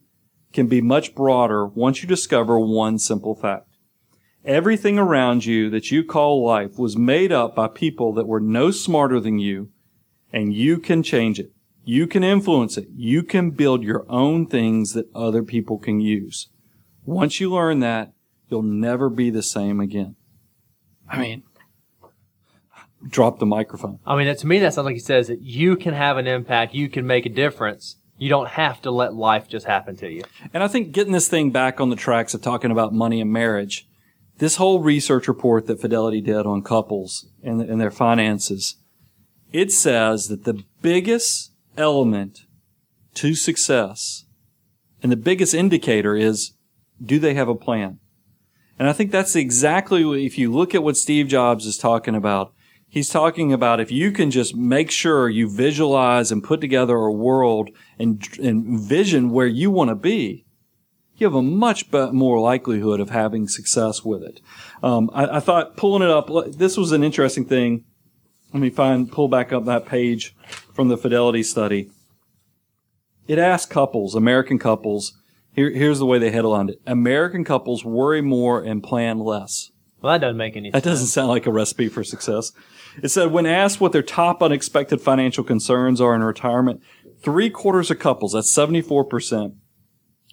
can 0.54 0.68
be 0.68 0.82
much 0.82 1.16
broader 1.16 1.66
once 1.66 2.02
you 2.02 2.08
discover 2.08 2.60
one 2.60 3.00
simple 3.00 3.36
fact. 3.36 3.68
Everything 4.44 4.98
around 4.98 5.46
you 5.46 5.70
that 5.70 5.92
you 5.92 6.04
call 6.04 6.44
life 6.44 6.78
was 6.78 6.98
made 6.98 7.32
up 7.32 7.56
by 7.56 7.68
people 7.68 8.14
that 8.14 8.28
were 8.28 8.40
no 8.40 8.72
smarter 8.72 9.20
than 9.20 9.38
you, 9.38 9.70
and 10.34 10.54
you 10.54 10.80
can 10.80 11.04
change 11.04 11.40
it. 11.40 11.52
You 11.84 12.08
can 12.08 12.24
influence 12.24 12.78
it. 12.78 12.88
You 12.96 13.24
can 13.24 13.52
build 13.52 13.84
your 13.84 14.06
own 14.10 14.48
things 14.48 14.94
that 14.94 15.10
other 15.14 15.44
people 15.44 15.78
can 15.78 16.00
use. 16.00 16.50
Once 17.06 17.40
you 17.40 17.52
learn 17.52 17.80
that, 17.80 18.14
you'll 18.50 18.62
never 18.62 19.10
be 19.10 19.30
the 19.30 19.44
same 19.44 19.80
again. 19.80 20.16
I 21.10 21.20
mean, 21.20 21.44
drop 23.08 23.40
the 23.40 23.46
microphone. 23.46 24.00
I 24.06 24.16
mean, 24.16 24.34
to 24.36 24.48
me, 24.48 24.60
that 24.60 24.74
sounds 24.74 24.86
like 24.86 24.94
he 24.94 25.00
says 25.00 25.28
that 25.28 25.42
you 25.42 25.76
can 25.76 25.94
have 25.94 26.18
an 26.18 26.28
impact, 26.28 26.74
you 26.74 26.90
can 26.90 27.06
make 27.06 27.26
a 27.26 27.30
difference. 27.30 27.98
You 28.22 28.30
don't 28.30 28.50
have 28.50 28.84
to 28.84 28.92
let 28.92 29.16
life 29.16 29.48
just 29.48 29.66
happen 29.66 29.96
to 29.96 30.08
you. 30.08 30.22
And 30.54 30.62
I 30.62 30.68
think 30.68 30.92
getting 30.92 31.12
this 31.12 31.28
thing 31.28 31.50
back 31.50 31.82
on 31.82 31.90
the 31.90 31.96
tracks 31.96 32.36
of 32.36 32.44
talking 32.44 32.70
about 32.70 32.94
money 32.94 33.20
and 33.20 33.34
marriage, 33.34 33.88
this 34.38 34.58
whole 34.58 34.80
research 34.80 35.28
report 35.28 35.66
that 35.66 35.82
Fidelity 35.82 36.22
did 36.22 36.46
on 36.46 36.62
couples 36.62 37.26
and, 37.42 37.60
and 37.62 37.82
their 37.82 37.90
finances, 37.90 38.76
it 39.52 39.72
says 39.72 40.28
that 40.28 40.44
the 40.44 40.64
biggest 40.84 41.52
element 41.78 42.42
to 43.16 43.34
success 43.34 44.26
and 45.02 45.12
the 45.12 45.18
biggest 45.18 45.56
indicator 45.56 46.16
is 46.16 46.52
do 47.04 47.18
they 47.18 47.34
have 47.34 47.50
a 47.50 47.56
plan? 47.56 47.98
And 48.78 48.88
I 48.88 48.94
think 48.94 49.10
that's 49.10 49.36
exactly 49.36 50.28
if 50.28 50.38
you 50.38 50.52
look 50.52 50.76
at 50.76 50.84
what 50.84 50.96
Steve 50.96 51.28
Jobs 51.28 51.66
is 51.66 51.76
talking 51.76 52.14
about, 52.14 52.54
he's 52.92 53.10
talking 53.10 53.54
about 53.54 53.80
if 53.80 53.90
you 53.90 54.12
can 54.12 54.30
just 54.30 54.54
make 54.54 54.92
sure 54.92 55.30
you 55.30 55.50
visualize 55.50 56.32
and 56.32 56.44
put 56.44 56.62
together 56.62 56.96
a 56.98 57.12
world 57.12 57.70
and, 57.98 58.22
and 58.38 58.80
vision 58.80 59.32
where 59.32 59.48
you 59.48 59.72
want 59.72 59.90
to 59.90 59.96
be, 59.96 60.46
you 61.16 61.26
have 61.26 61.34
a 61.34 61.42
much 61.42 61.92
more 61.92 62.40
likelihood 62.40 63.00
of 63.00 63.10
having 63.10 63.48
success 63.48 64.04
with 64.04 64.22
it. 64.24 64.42
Um, 64.84 65.10
I, 65.14 65.38
I, 65.38 65.40
thought 65.40 65.78
pulling 65.78 66.04
it 66.04 66.10
up, 66.10 66.30
this 66.52 66.78
was 66.78 66.92
an 66.92 67.04
interesting 67.04 67.46
thing. 67.46 67.86
Let 68.54 68.60
me 68.60 68.70
find, 68.70 69.10
pull 69.10 69.30
back 69.30 69.54
up 69.54 69.66
that 69.66 69.86
page 69.86 70.36
from 70.74 70.90
the 70.90 70.98
Fidelity 70.98 71.44
study. 71.44 71.90
It 73.28 73.40
asked 73.40 73.70
couples, 73.70 74.16
American 74.16 74.60
couples, 74.60 75.18
here, 75.54 75.70
here's 75.70 76.00
the 76.00 76.06
way 76.06 76.18
they 76.18 76.32
headlined 76.32 76.72
it. 76.72 76.82
American 76.86 77.44
couples 77.46 77.86
worry 77.86 78.22
more 78.22 78.62
and 78.62 78.84
plan 78.84 79.20
less. 79.20 79.71
Well, 80.02 80.14
that 80.14 80.22
doesn't 80.22 80.38
make 80.38 80.56
any 80.56 80.72
sense. 80.72 80.84
That 80.84 80.90
doesn't 80.90 81.08
sound 81.08 81.30
like 81.30 81.46
a 81.46 81.52
recipe 81.52 81.88
for 81.88 82.04
success. 82.04 82.52
It 83.02 83.10
said 83.10 83.32
when 83.32 83.46
asked 83.46 83.80
what 83.80 83.92
their 83.92 84.02
top 84.02 84.42
unexpected 84.42 85.00
financial 85.00 85.44
concerns 85.44 86.02
are 86.02 86.16
in 86.16 86.24
retirement, 86.24 86.82
three 87.22 87.50
quarters 87.50 87.92
of 87.92 88.00
couples, 88.00 88.34
that's 88.34 88.52
74%, 88.52 89.56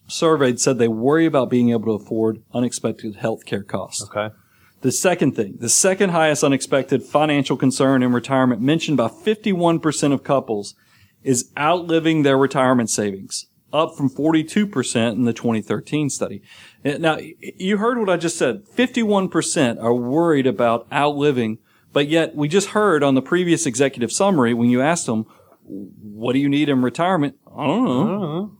surveyed 0.07 0.59
said 0.59 0.79
they 0.79 0.89
worry 0.89 1.27
about 1.27 1.51
being 1.51 1.71
able 1.71 1.85
to 1.99 2.03
afford 2.05 2.43
unexpected 2.53 3.17
health 3.17 3.45
care 3.45 3.63
costs. 3.63 4.03
Okay. 4.05 4.35
The 4.81 4.93
second 4.93 5.35
thing, 5.35 5.57
the 5.59 5.69
second 5.69 6.11
highest 6.11 6.45
unexpected 6.45 7.03
financial 7.03 7.57
concern 7.57 8.03
in 8.03 8.13
retirement 8.13 8.61
mentioned 8.61 8.97
by 8.97 9.09
51% 9.09 10.13
of 10.13 10.23
couples 10.23 10.75
is 11.23 11.51
outliving 11.59 12.23
their 12.23 12.39
retirement 12.39 12.89
savings, 12.89 13.47
up 13.73 13.97
from 13.97 14.09
42% 14.09 15.13
in 15.13 15.25
the 15.25 15.33
2013 15.33 16.11
study. 16.11 16.43
Eh, 16.85 16.99
now, 16.99 17.19
you 17.41 17.79
heard 17.79 17.99
what 17.99 18.09
I 18.09 18.17
just 18.17 18.39
said. 18.39 18.65
51% 18.67 19.83
are 19.83 19.95
worried 19.95 20.47
about 20.47 20.87
outliving 20.93 21.59
but 21.93 22.09
yet 22.09 22.35
we 22.35 22.49
just 22.49 22.69
heard 22.69 23.03
on 23.03 23.15
the 23.15 23.23
previous 23.23 23.67
executive 23.67 24.13
summary 24.13 24.55
when 24.55 24.71
you 24.71 24.81
asked 24.81 25.07
them, 25.07 25.27
what 25.65 26.33
do 26.33 26.39
you 26.39 26.49
need 26.49 26.69
in 26.69 26.83
retirement? 26.83 27.37
I 27.47 27.67
don't 27.67 27.85
know. 27.85 28.03
I 28.03 28.05
don't 28.05 28.21
know. 28.21 28.53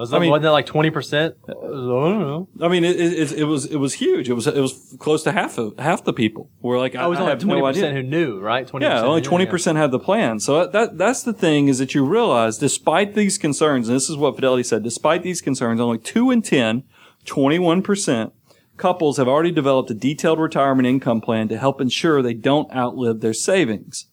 Was 0.00 0.08
that, 0.08 0.16
I 0.16 0.20
mean, 0.20 0.30
wasn't 0.30 0.44
that 0.44 0.52
like 0.52 0.64
twenty 0.64 0.88
percent? 0.88 1.36
I 1.46 1.52
don't 1.52 2.20
know. 2.20 2.48
I 2.62 2.68
mean, 2.68 2.84
it, 2.84 2.98
it, 2.98 3.32
it, 3.32 3.44
was 3.44 3.66
it 3.66 3.76
was 3.76 3.92
huge. 3.92 4.30
It 4.30 4.32
was 4.32 4.46
it 4.46 4.58
was 4.58 4.96
close 4.98 5.22
to 5.24 5.32
half 5.32 5.58
of 5.58 5.78
half 5.78 6.04
the 6.04 6.14
people 6.14 6.48
were 6.62 6.78
like, 6.78 6.94
oh, 6.94 7.00
I, 7.00 7.02
I 7.02 7.06
was 7.06 7.18
only 7.20 7.36
twenty 7.36 7.60
percent 7.60 7.94
who 7.94 8.02
knew, 8.02 8.40
right? 8.40 8.66
20 8.66 8.82
yeah, 8.82 9.02
only 9.02 9.20
twenty 9.20 9.44
percent 9.44 9.76
had 9.76 9.90
the 9.90 9.98
plan. 9.98 10.40
So 10.40 10.66
that 10.66 10.96
that's 10.96 11.22
the 11.22 11.34
thing 11.34 11.68
is 11.68 11.80
that 11.80 11.94
you 11.94 12.06
realize, 12.06 12.56
despite 12.56 13.12
these 13.12 13.36
concerns, 13.36 13.90
and 13.90 13.96
this 13.96 14.08
is 14.08 14.16
what 14.16 14.36
Fidelity 14.36 14.62
said, 14.62 14.82
despite 14.82 15.22
these 15.22 15.42
concerns, 15.42 15.82
only 15.82 15.98
two 15.98 16.30
in 16.30 16.40
10, 16.40 16.82
21 17.26 17.82
percent 17.82 18.32
couples 18.78 19.18
have 19.18 19.28
already 19.28 19.52
developed 19.52 19.90
a 19.90 19.94
detailed 19.94 20.40
retirement 20.40 20.88
income 20.88 21.20
plan 21.20 21.46
to 21.48 21.58
help 21.58 21.78
ensure 21.78 22.22
they 22.22 22.32
don't 22.32 22.74
outlive 22.74 23.20
their 23.20 23.34
savings 23.34 24.06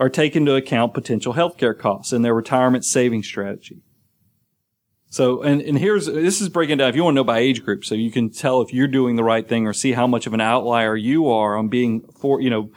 or 0.00 0.08
take 0.08 0.34
into 0.34 0.56
account 0.56 0.92
potential 0.92 1.34
healthcare 1.34 1.78
costs 1.78 2.12
in 2.12 2.22
their 2.22 2.34
retirement 2.34 2.84
saving 2.84 3.22
strategy. 3.22 3.80
So, 5.14 5.42
and, 5.42 5.62
and 5.62 5.78
here's, 5.78 6.06
this 6.06 6.40
is 6.40 6.48
breaking 6.48 6.78
down, 6.78 6.88
if 6.88 6.96
you 6.96 7.04
want 7.04 7.14
to 7.14 7.20
know 7.20 7.24
by 7.24 7.38
age 7.38 7.64
group, 7.64 7.84
so 7.84 7.94
you 7.94 8.10
can 8.10 8.30
tell 8.30 8.62
if 8.62 8.74
you're 8.74 8.88
doing 8.88 9.14
the 9.14 9.22
right 9.22 9.48
thing 9.48 9.64
or 9.64 9.72
see 9.72 9.92
how 9.92 10.08
much 10.08 10.26
of 10.26 10.34
an 10.34 10.40
outlier 10.40 10.96
you 10.96 11.28
are 11.28 11.56
on 11.56 11.68
being 11.68 12.00
for, 12.18 12.40
you 12.40 12.50
know, 12.50 12.72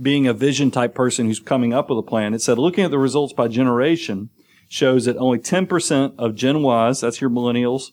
being 0.00 0.26
a 0.26 0.32
vision 0.32 0.70
type 0.70 0.94
person 0.94 1.26
who's 1.26 1.38
coming 1.38 1.74
up 1.74 1.90
with 1.90 1.98
a 1.98 2.02
plan. 2.02 2.32
It 2.32 2.40
said 2.40 2.56
looking 2.56 2.82
at 2.82 2.90
the 2.90 2.98
results 2.98 3.34
by 3.34 3.48
generation 3.48 4.30
shows 4.68 5.04
that 5.04 5.18
only 5.18 5.38
10% 5.38 6.14
of 6.16 6.34
Gen 6.34 6.64
Ys, 6.64 7.02
that's 7.02 7.20
your 7.20 7.28
millennials, 7.28 7.90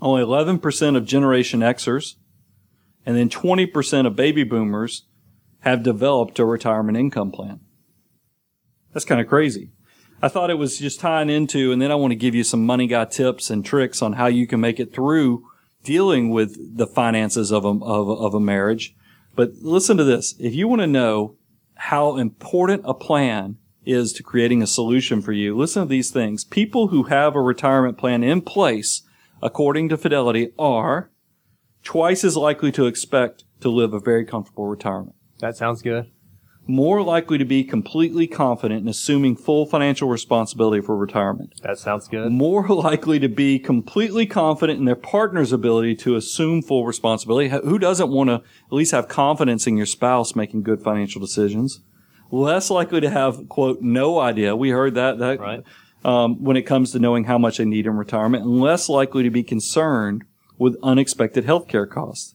only 0.00 0.22
11% 0.22 0.96
of 0.96 1.04
Generation 1.04 1.58
Xers 1.58 2.14
and 3.04 3.16
then 3.16 3.28
20% 3.28 4.06
of 4.06 4.14
baby 4.14 4.44
boomers 4.44 5.06
have 5.62 5.82
developed 5.82 6.38
a 6.38 6.44
retirement 6.44 6.96
income 6.96 7.32
plan. 7.32 7.58
That's 8.92 9.04
kind 9.04 9.20
of 9.20 9.26
crazy. 9.26 9.72
I 10.22 10.28
thought 10.28 10.50
it 10.50 10.58
was 10.58 10.78
just 10.78 11.00
tying 11.00 11.30
into, 11.30 11.72
and 11.72 11.80
then 11.80 11.92
I 11.92 11.94
want 11.94 12.10
to 12.12 12.16
give 12.16 12.34
you 12.34 12.44
some 12.44 12.66
money 12.66 12.86
guy 12.86 13.04
tips 13.04 13.50
and 13.50 13.64
tricks 13.64 14.02
on 14.02 14.14
how 14.14 14.26
you 14.26 14.46
can 14.46 14.60
make 14.60 14.80
it 14.80 14.92
through 14.92 15.46
dealing 15.84 16.30
with 16.30 16.76
the 16.76 16.86
finances 16.86 17.52
of 17.52 17.64
a, 17.64 17.68
of, 17.68 18.10
of 18.10 18.34
a 18.34 18.40
marriage. 18.40 18.96
But 19.36 19.52
listen 19.60 19.96
to 19.96 20.04
this. 20.04 20.34
If 20.40 20.54
you 20.54 20.66
want 20.66 20.80
to 20.80 20.86
know 20.86 21.36
how 21.76 22.16
important 22.16 22.82
a 22.84 22.94
plan 22.94 23.58
is 23.84 24.12
to 24.14 24.22
creating 24.22 24.60
a 24.60 24.66
solution 24.66 25.22
for 25.22 25.32
you, 25.32 25.56
listen 25.56 25.82
to 25.82 25.88
these 25.88 26.10
things. 26.10 26.44
People 26.44 26.88
who 26.88 27.04
have 27.04 27.36
a 27.36 27.40
retirement 27.40 27.96
plan 27.96 28.24
in 28.24 28.42
place 28.42 29.02
according 29.42 29.88
to 29.88 29.96
Fidelity, 29.96 30.50
are 30.58 31.10
twice 31.82 32.24
as 32.24 32.36
likely 32.36 32.72
to 32.72 32.86
expect 32.86 33.44
to 33.60 33.68
live 33.68 33.92
a 33.92 34.00
very 34.00 34.24
comfortable 34.24 34.66
retirement. 34.66 35.14
That 35.40 35.56
sounds 35.56 35.82
good. 35.82 36.10
More 36.68 37.02
likely 37.02 37.38
to 37.38 37.44
be 37.44 37.64
completely 37.64 38.26
confident 38.26 38.82
in 38.82 38.88
assuming 38.88 39.36
full 39.36 39.66
financial 39.66 40.08
responsibility 40.08 40.80
for 40.80 40.96
retirement. 40.96 41.60
That 41.62 41.78
sounds 41.78 42.06
good. 42.06 42.30
More 42.30 42.68
likely 42.68 43.18
to 43.18 43.28
be 43.28 43.58
completely 43.58 44.26
confident 44.26 44.78
in 44.78 44.84
their 44.84 44.94
partner's 44.94 45.52
ability 45.52 45.96
to 45.96 46.14
assume 46.14 46.62
full 46.62 46.86
responsibility. 46.86 47.48
Who 47.48 47.78
doesn't 47.78 48.10
want 48.10 48.28
to 48.28 48.34
at 48.34 48.72
least 48.72 48.92
have 48.92 49.08
confidence 49.08 49.66
in 49.66 49.76
your 49.76 49.86
spouse 49.86 50.36
making 50.36 50.62
good 50.62 50.82
financial 50.82 51.20
decisions? 51.20 51.80
Less 52.30 52.70
likely 52.70 53.00
to 53.00 53.10
have, 53.10 53.48
quote, 53.48 53.80
no 53.80 54.20
idea. 54.20 54.54
We 54.54 54.68
heard 54.68 54.94
that. 54.94 55.18
That 55.18 55.40
right 55.40 55.64
um, 56.04 56.42
when 56.42 56.56
it 56.56 56.62
comes 56.62 56.92
to 56.92 56.98
knowing 56.98 57.24
how 57.24 57.38
much 57.38 57.58
they 57.58 57.64
need 57.64 57.86
in 57.86 57.96
retirement 57.96 58.44
and 58.44 58.60
less 58.60 58.88
likely 58.88 59.22
to 59.22 59.30
be 59.30 59.42
concerned 59.42 60.24
with 60.56 60.76
unexpected 60.82 61.44
healthcare 61.44 61.88
costs. 61.88 62.34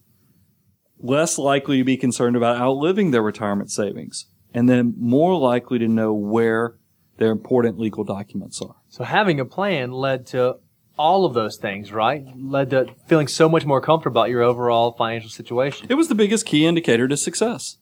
Less 1.03 1.37
likely 1.37 1.77
to 1.77 1.83
be 1.83 1.97
concerned 1.97 2.35
about 2.35 2.57
outliving 2.57 3.11
their 3.11 3.21
retirement 3.21 3.69
savings 3.69 4.27
and 4.53 4.69
then 4.69 4.93
more 4.97 5.37
likely 5.37 5.77
to 5.79 5.87
know 5.87 6.13
where 6.13 6.77
their 7.17 7.31
important 7.31 7.77
legal 7.77 8.03
documents 8.03 8.61
are. 8.61 8.75
So 8.89 9.03
having 9.03 9.39
a 9.39 9.45
plan 9.45 9.91
led 9.91 10.25
to 10.27 10.57
all 10.97 11.25
of 11.25 11.33
those 11.33 11.57
things, 11.57 11.91
right? 11.91 12.25
Led 12.35 12.69
to 12.69 12.87
feeling 13.07 13.27
so 13.27 13.49
much 13.49 13.65
more 13.65 13.81
comfortable 13.81 14.21
about 14.21 14.29
your 14.29 14.41
overall 14.41 14.93
financial 14.93 15.29
situation. 15.29 15.87
It 15.89 15.95
was 15.95 16.07
the 16.07 16.15
biggest 16.15 16.45
key 16.45 16.65
indicator 16.65 17.07
to 17.07 17.17
success. 17.17 17.77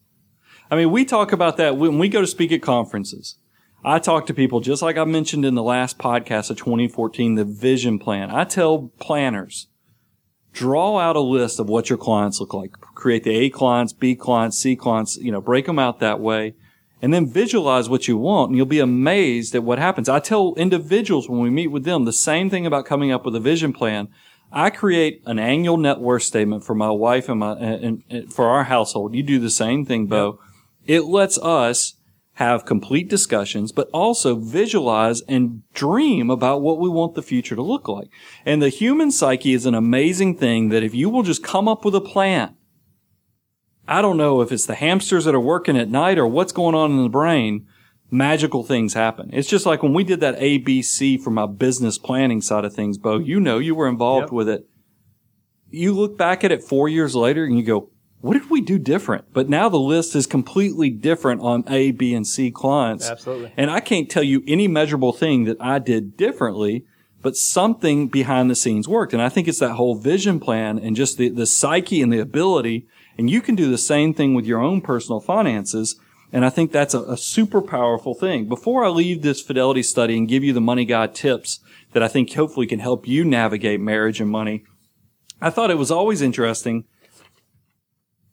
I 0.69 0.75
mean, 0.75 0.91
we 0.91 1.05
talk 1.05 1.31
about 1.31 1.57
that 1.57 1.77
when 1.77 1.99
we 1.99 2.09
go 2.09 2.21
to 2.21 2.27
speak 2.27 2.51
at 2.51 2.61
conferences. 2.61 3.37
I 3.83 3.99
talk 3.99 4.27
to 4.27 4.33
people 4.33 4.59
just 4.59 4.81
like 4.81 4.97
I 4.97 5.05
mentioned 5.05 5.43
in 5.43 5.55
the 5.55 5.63
last 5.63 5.97
podcast 5.97 6.49
of 6.51 6.57
2014, 6.57 7.35
the 7.35 7.43
vision 7.43 7.99
plan. 7.99 8.29
I 8.29 8.43
tell 8.43 8.91
planners, 8.99 9.67
draw 10.53 10.99
out 10.99 11.15
a 11.15 11.21
list 11.21 11.59
of 11.59 11.69
what 11.69 11.89
your 11.89 11.97
clients 11.97 12.39
look 12.39 12.53
like. 12.53 12.71
Create 12.93 13.23
the 13.23 13.35
A 13.35 13.49
clients, 13.49 13.93
B 13.93 14.15
clients, 14.15 14.57
C 14.57 14.75
clients, 14.75 15.17
you 15.17 15.31
know, 15.31 15.41
break 15.41 15.65
them 15.65 15.79
out 15.79 15.99
that 15.99 16.19
way 16.19 16.53
and 17.01 17.13
then 17.13 17.25
visualize 17.25 17.89
what 17.89 18.07
you 18.07 18.17
want 18.17 18.49
and 18.49 18.57
you'll 18.57 18.65
be 18.65 18.79
amazed 18.79 19.55
at 19.55 19.63
what 19.63 19.79
happens. 19.79 20.07
I 20.07 20.19
tell 20.19 20.53
individuals 20.55 21.27
when 21.27 21.39
we 21.39 21.49
meet 21.49 21.67
with 21.67 21.83
them 21.83 22.05
the 22.05 22.13
same 22.13 22.49
thing 22.49 22.65
about 22.65 22.85
coming 22.85 23.11
up 23.11 23.25
with 23.25 23.35
a 23.35 23.39
vision 23.39 23.73
plan. 23.73 24.09
I 24.51 24.69
create 24.69 25.23
an 25.25 25.39
annual 25.39 25.77
net 25.77 25.99
worth 25.99 26.23
statement 26.23 26.63
for 26.63 26.75
my 26.75 26.91
wife 26.91 27.29
and 27.29 27.39
my, 27.39 27.53
and, 27.53 28.03
and 28.09 28.31
for 28.31 28.49
our 28.49 28.65
household. 28.65 29.15
You 29.15 29.23
do 29.23 29.39
the 29.39 29.49
same 29.49 29.85
thing, 29.85 30.07
Bo. 30.07 30.39
Yep. 30.85 31.01
It 31.03 31.05
lets 31.05 31.37
us 31.37 31.95
have 32.35 32.65
complete 32.65 33.09
discussions, 33.09 33.71
but 33.71 33.89
also 33.91 34.35
visualize 34.35 35.21
and 35.21 35.63
dream 35.73 36.29
about 36.29 36.61
what 36.61 36.79
we 36.79 36.89
want 36.89 37.13
the 37.13 37.21
future 37.21 37.55
to 37.55 37.61
look 37.61 37.87
like. 37.87 38.09
And 38.45 38.61
the 38.61 38.69
human 38.69 39.11
psyche 39.11 39.53
is 39.53 39.65
an 39.65 39.75
amazing 39.75 40.37
thing 40.37 40.69
that 40.69 40.83
if 40.83 40.95
you 40.95 41.09
will 41.09 41.23
just 41.23 41.43
come 41.43 41.67
up 41.67 41.83
with 41.83 41.93
a 41.93 42.01
plan, 42.01 42.55
I 43.87 44.01
don't 44.01 44.17
know 44.17 44.41
if 44.41 44.51
it's 44.51 44.65
the 44.65 44.75
hamsters 44.75 45.25
that 45.25 45.35
are 45.35 45.39
working 45.39 45.77
at 45.77 45.89
night 45.89 46.17
or 46.17 46.25
what's 46.25 46.53
going 46.53 46.75
on 46.75 46.91
in 46.91 47.03
the 47.03 47.09
brain, 47.09 47.67
magical 48.09 48.63
things 48.63 48.93
happen. 48.93 49.29
It's 49.33 49.49
just 49.49 49.65
like 49.65 49.83
when 49.83 49.93
we 49.93 50.03
did 50.03 50.21
that 50.21 50.39
ABC 50.39 51.19
for 51.21 51.31
my 51.31 51.45
business 51.45 51.97
planning 51.97 52.41
side 52.41 52.63
of 52.63 52.73
things, 52.73 52.97
Bo, 52.97 53.17
you 53.17 53.39
know, 53.39 53.57
you 53.57 53.75
were 53.75 53.87
involved 53.87 54.27
yep. 54.27 54.31
with 54.31 54.49
it. 54.49 54.67
You 55.69 55.93
look 55.93 56.17
back 56.17 56.43
at 56.43 56.51
it 56.51 56.63
four 56.63 56.87
years 56.87 57.15
later 57.15 57.43
and 57.43 57.57
you 57.57 57.63
go, 57.63 57.89
what 58.21 58.33
did 58.33 58.49
we 58.49 58.61
do 58.61 58.77
different? 58.77 59.25
But 59.33 59.49
now 59.49 59.67
the 59.67 59.79
list 59.79 60.15
is 60.15 60.27
completely 60.27 60.89
different 60.89 61.41
on 61.41 61.63
A, 61.67 61.91
B, 61.91 62.13
and 62.13 62.25
C 62.25 62.51
clients. 62.51 63.09
Absolutely. 63.09 63.51
And 63.57 63.71
I 63.71 63.79
can't 63.79 64.09
tell 64.09 64.23
you 64.23 64.43
any 64.47 64.67
measurable 64.67 65.11
thing 65.11 65.45
that 65.45 65.57
I 65.59 65.79
did 65.79 66.17
differently, 66.17 66.85
but 67.21 67.35
something 67.35 68.07
behind 68.07 68.49
the 68.49 68.55
scenes 68.55 68.87
worked. 68.87 69.13
And 69.13 69.21
I 69.21 69.29
think 69.29 69.47
it's 69.47 69.59
that 69.59 69.73
whole 69.73 69.95
vision 69.95 70.39
plan 70.39 70.77
and 70.77 70.95
just 70.95 71.17
the, 71.17 71.29
the 71.29 71.47
psyche 71.47 72.01
and 72.01 72.13
the 72.13 72.19
ability. 72.19 72.87
And 73.17 73.29
you 73.29 73.41
can 73.41 73.55
do 73.55 73.69
the 73.69 73.77
same 73.77 74.13
thing 74.13 74.35
with 74.35 74.45
your 74.45 74.59
own 74.59 74.81
personal 74.81 75.19
finances 75.19 75.99
And 76.31 76.45
I 76.45 76.49
think 76.49 76.71
that's 76.71 76.93
a, 76.93 77.01
a, 77.01 77.17
super 77.17 77.61
powerful 77.61 78.13
thing. 78.13 78.47
Before 78.47 78.85
I 78.85 78.89
leave 78.89 79.21
this 79.21 79.41
fidelity 79.41 79.83
study 79.83 80.17
and 80.17 80.27
give 80.27 80.43
you 80.43 80.53
the 80.53 80.61
money 80.61 80.85
guy 80.85 81.07
tips 81.07 81.59
that 81.91 82.01
I 82.01 82.07
think 82.07 82.33
hopefully 82.33 82.67
can 82.67 82.79
help 82.79 83.07
you 83.07 83.25
navigate 83.25 83.81
marriage 83.81 84.21
and 84.21 84.29
money, 84.29 84.63
I 85.41 85.49
thought 85.49 85.71
it 85.71 85.77
was 85.77 85.91
always 85.91 86.21
interesting. 86.21 86.85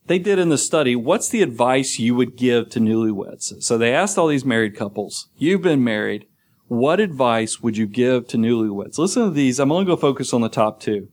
They 0.08 0.18
did 0.18 0.38
in 0.38 0.48
the 0.48 0.56
study, 0.56 0.96
what's 0.96 1.28
the 1.28 1.42
advice 1.42 1.98
you 1.98 2.14
would 2.14 2.34
give 2.34 2.70
to 2.70 2.80
newlyweds? 2.80 3.62
So 3.62 3.76
they 3.76 3.94
asked 3.94 4.16
all 4.16 4.26
these 4.26 4.44
married 4.44 4.74
couples, 4.74 5.28
you've 5.36 5.60
been 5.60 5.84
married. 5.84 6.26
What 6.66 6.98
advice 6.98 7.60
would 7.60 7.76
you 7.76 7.86
give 7.86 8.26
to 8.28 8.38
newlyweds? 8.38 8.98
Listen 8.98 9.24
to 9.24 9.30
these. 9.30 9.58
I'm 9.58 9.70
only 9.70 9.84
going 9.84 9.98
to 9.98 10.00
focus 10.00 10.32
on 10.32 10.40
the 10.40 10.48
top 10.48 10.80
two. 10.80 11.08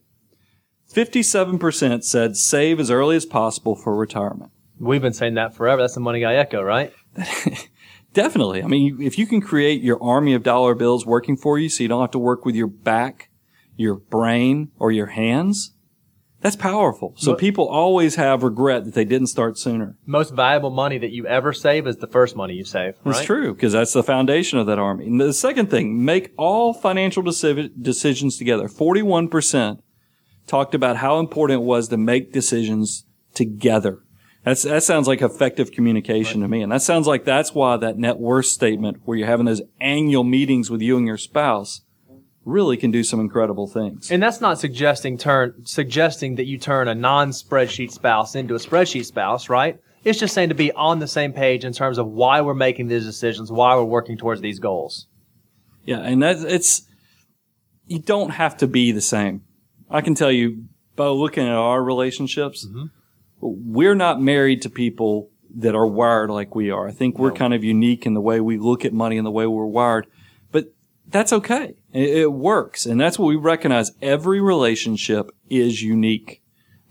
57% 0.93 2.03
said 2.05 2.37
save 2.37 2.79
as 2.79 2.89
early 2.89 3.17
as 3.17 3.25
possible 3.25 3.75
for 3.75 3.95
retirement. 3.95 4.51
We've 4.79 5.01
been 5.01 5.13
saying 5.13 5.33
that 5.33 5.53
forever. 5.55 5.81
That's 5.81 5.95
the 5.95 5.99
money 5.99 6.21
guy 6.21 6.35
echo, 6.35 6.61
right? 6.61 6.93
Definitely. 8.13 8.63
I 8.63 8.67
mean, 8.67 9.01
if 9.01 9.17
you 9.17 9.27
can 9.27 9.41
create 9.41 9.81
your 9.81 10.01
army 10.01 10.33
of 10.33 10.43
dollar 10.43 10.73
bills 10.73 11.05
working 11.05 11.35
for 11.35 11.59
you 11.59 11.67
so 11.67 11.83
you 11.83 11.89
don't 11.89 12.01
have 12.01 12.11
to 12.11 12.19
work 12.19 12.45
with 12.45 12.55
your 12.55 12.67
back, 12.67 13.29
your 13.75 13.95
brain, 13.95 14.71
or 14.77 14.91
your 14.91 15.07
hands, 15.07 15.74
that's 16.45 16.55
powerful. 16.55 17.15
So 17.17 17.33
people 17.33 17.67
always 17.67 18.13
have 18.17 18.43
regret 18.43 18.85
that 18.85 18.93
they 18.93 19.03
didn't 19.03 19.27
start 19.29 19.57
sooner. 19.57 19.97
Most 20.05 20.31
valuable 20.31 20.69
money 20.69 20.99
that 20.99 21.09
you 21.09 21.25
ever 21.25 21.51
save 21.51 21.87
is 21.87 21.97
the 21.97 22.05
first 22.05 22.35
money 22.35 22.53
you 22.53 22.63
save. 22.63 22.93
Right? 23.03 23.13
That's 23.13 23.25
true 23.25 23.55
because 23.55 23.73
that's 23.73 23.93
the 23.93 24.03
foundation 24.03 24.59
of 24.59 24.67
that 24.67 24.77
army. 24.77 25.07
And 25.07 25.19
the 25.19 25.33
second 25.33 25.71
thing, 25.71 26.05
make 26.05 26.33
all 26.37 26.71
financial 26.71 27.23
deci- 27.23 27.71
decisions 27.81 28.37
together. 28.37 28.67
41% 28.67 29.79
talked 30.45 30.75
about 30.75 30.97
how 30.97 31.17
important 31.17 31.61
it 31.61 31.65
was 31.65 31.87
to 31.87 31.97
make 31.97 32.31
decisions 32.31 33.05
together. 33.33 34.03
That's, 34.43 34.61
that 34.61 34.83
sounds 34.83 35.07
like 35.07 35.23
effective 35.23 35.71
communication 35.71 36.41
right. 36.41 36.45
to 36.45 36.51
me. 36.51 36.61
And 36.61 36.71
that 36.71 36.83
sounds 36.83 37.07
like 37.07 37.25
that's 37.25 37.55
why 37.55 37.75
that 37.77 37.97
net 37.97 38.19
worth 38.19 38.45
statement 38.45 39.01
where 39.05 39.17
you're 39.17 39.25
having 39.25 39.47
those 39.47 39.63
annual 39.81 40.23
meetings 40.23 40.69
with 40.69 40.83
you 40.83 40.95
and 40.95 41.07
your 41.07 41.17
spouse 41.17 41.81
really 42.45 42.77
can 42.77 42.91
do 42.91 43.03
some 43.03 43.19
incredible 43.19 43.67
things. 43.67 44.11
And 44.11 44.21
that's 44.21 44.39
not 44.39 44.59
suggesting 44.59 45.17
turn, 45.17 45.65
suggesting 45.65 46.35
that 46.35 46.45
you 46.45 46.57
turn 46.57 46.87
a 46.87 46.95
non-spreadsheet 46.95 47.91
spouse 47.91 48.35
into 48.35 48.53
a 48.55 48.59
spreadsheet 48.59 49.05
spouse, 49.05 49.49
right? 49.49 49.79
It's 50.03 50.19
just 50.19 50.35
saying 50.35 50.49
to 50.49 50.55
be 50.55 50.71
on 50.71 50.99
the 50.99 51.07
same 51.07 51.33
page 51.33 51.65
in 51.65 51.73
terms 51.73 51.97
of 51.97 52.07
why 52.07 52.41
we're 52.41 52.53
making 52.53 52.87
these 52.87 53.03
decisions, 53.03 53.51
why 53.51 53.75
we're 53.75 53.83
working 53.83 54.17
towards 54.17 54.41
these 54.41 54.59
goals. 54.59 55.07
Yeah. 55.83 55.99
And 55.99 56.21
that 56.21 56.37
it's, 56.45 56.83
you 57.87 57.99
don't 57.99 58.29
have 58.29 58.55
to 58.57 58.67
be 58.67 58.91
the 58.91 59.01
same. 59.01 59.41
I 59.89 60.01
can 60.01 60.13
tell 60.13 60.31
you, 60.31 60.65
Bo, 60.95 61.15
looking 61.15 61.47
at 61.47 61.53
our 61.53 61.83
relationships, 61.83 62.65
mm-hmm. 62.65 62.85
we're 63.39 63.95
not 63.95 64.21
married 64.21 64.61
to 64.61 64.69
people 64.69 65.29
that 65.57 65.73
are 65.73 65.87
wired 65.87 66.29
like 66.29 66.53
we 66.53 66.69
are. 66.69 66.87
I 66.87 66.91
think 66.91 67.17
we're 67.17 67.29
no. 67.29 67.35
kind 67.35 67.53
of 67.53 67.63
unique 67.63 68.05
in 68.05 68.13
the 68.13 68.21
way 68.21 68.39
we 68.39 68.57
look 68.57 68.85
at 68.85 68.93
money 68.93 69.17
and 69.17 69.25
the 69.25 69.31
way 69.31 69.47
we're 69.47 69.65
wired, 69.65 70.05
but 70.51 70.65
that's 71.07 71.33
okay. 71.33 71.75
It, 71.95 72.17
it 72.17 72.33
works. 72.33 72.85
And 72.85 72.99
that's 72.99 73.17
what 73.17 73.27
we 73.27 73.37
recognize. 73.37 73.91
Every 74.01 74.41
relationship 74.41 75.31
is 75.49 75.81
unique, 75.81 76.43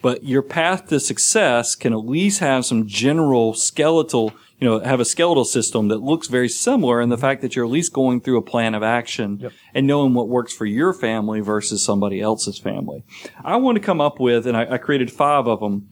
but 0.02 0.25
your 0.25 0.42
path 0.42 0.88
to 0.88 0.99
success 0.99 1.75
can 1.75 1.92
at 1.92 2.04
least 2.04 2.40
have 2.40 2.64
some 2.64 2.87
general 2.87 3.54
skeletal 3.54 4.32
you 4.61 4.70
know, 4.70 4.78
have 4.80 5.00
a 5.00 5.04
skeletal 5.04 5.44
system 5.44 5.88
that 5.88 5.99
looks 5.99 6.28
very 6.28 6.49
similar 6.49 7.00
in 7.00 7.11
the 7.11 7.18
fact 7.18 7.42
that 7.42 7.54
you're 7.54 7.66
at 7.66 7.70
least 7.70 7.92
going 7.92 8.20
through 8.20 8.38
a 8.38 8.42
plan 8.42 8.75
of 8.75 8.82
action 8.82 9.38
yep. 9.38 9.52
and 9.75 9.87
knowing 9.87 10.14
what 10.14 10.28
works 10.28 10.54
for 10.54 10.64
your 10.64 10.94
family 10.94 11.40
versus 11.40 11.84
somebody 11.84 12.20
else's 12.20 12.58
family. 12.58 13.04
I 13.44 13.56
want 13.56 13.76
to 13.76 13.82
come 13.82 14.00
up 14.00 14.18
with, 14.18 14.46
and 14.46 14.56
I, 14.56 14.75
I 14.75 14.78
created 14.78 15.11
five 15.11 15.46
of 15.46 15.61
them, 15.61 15.90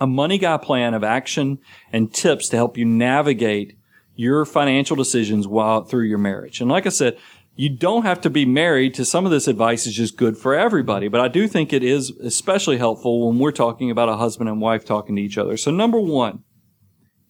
a 0.00 0.06
money 0.06 0.38
guy 0.38 0.56
plan 0.56 0.94
of 0.94 1.04
action 1.04 1.58
and 1.92 2.12
tips 2.12 2.48
to 2.48 2.56
help 2.56 2.76
you 2.76 2.84
navigate 2.84 3.76
your 4.16 4.44
financial 4.44 4.96
decisions 4.96 5.46
while 5.46 5.84
through 5.84 6.04
your 6.04 6.18
marriage. 6.18 6.60
And 6.60 6.70
like 6.70 6.86
I 6.86 6.90
said, 6.90 7.18
you 7.60 7.68
don't 7.68 8.04
have 8.04 8.20
to 8.22 8.30
be 8.30 8.44
married 8.44 8.94
to 8.94 9.04
some 9.04 9.24
of 9.24 9.30
this 9.30 9.46
advice 9.46 9.86
is 9.86 9.94
just 9.94 10.16
good 10.16 10.36
for 10.36 10.54
everybody, 10.54 11.08
but 11.08 11.20
I 11.20 11.28
do 11.28 11.46
think 11.46 11.72
it 11.72 11.82
is 11.82 12.10
especially 12.10 12.78
helpful 12.78 13.28
when 13.28 13.38
we're 13.38 13.52
talking 13.52 13.90
about 13.90 14.08
a 14.08 14.16
husband 14.16 14.48
and 14.48 14.60
wife 14.60 14.84
talking 14.84 15.16
to 15.16 15.22
each 15.22 15.36
other. 15.36 15.56
So 15.56 15.70
number 15.70 16.00
one, 16.00 16.44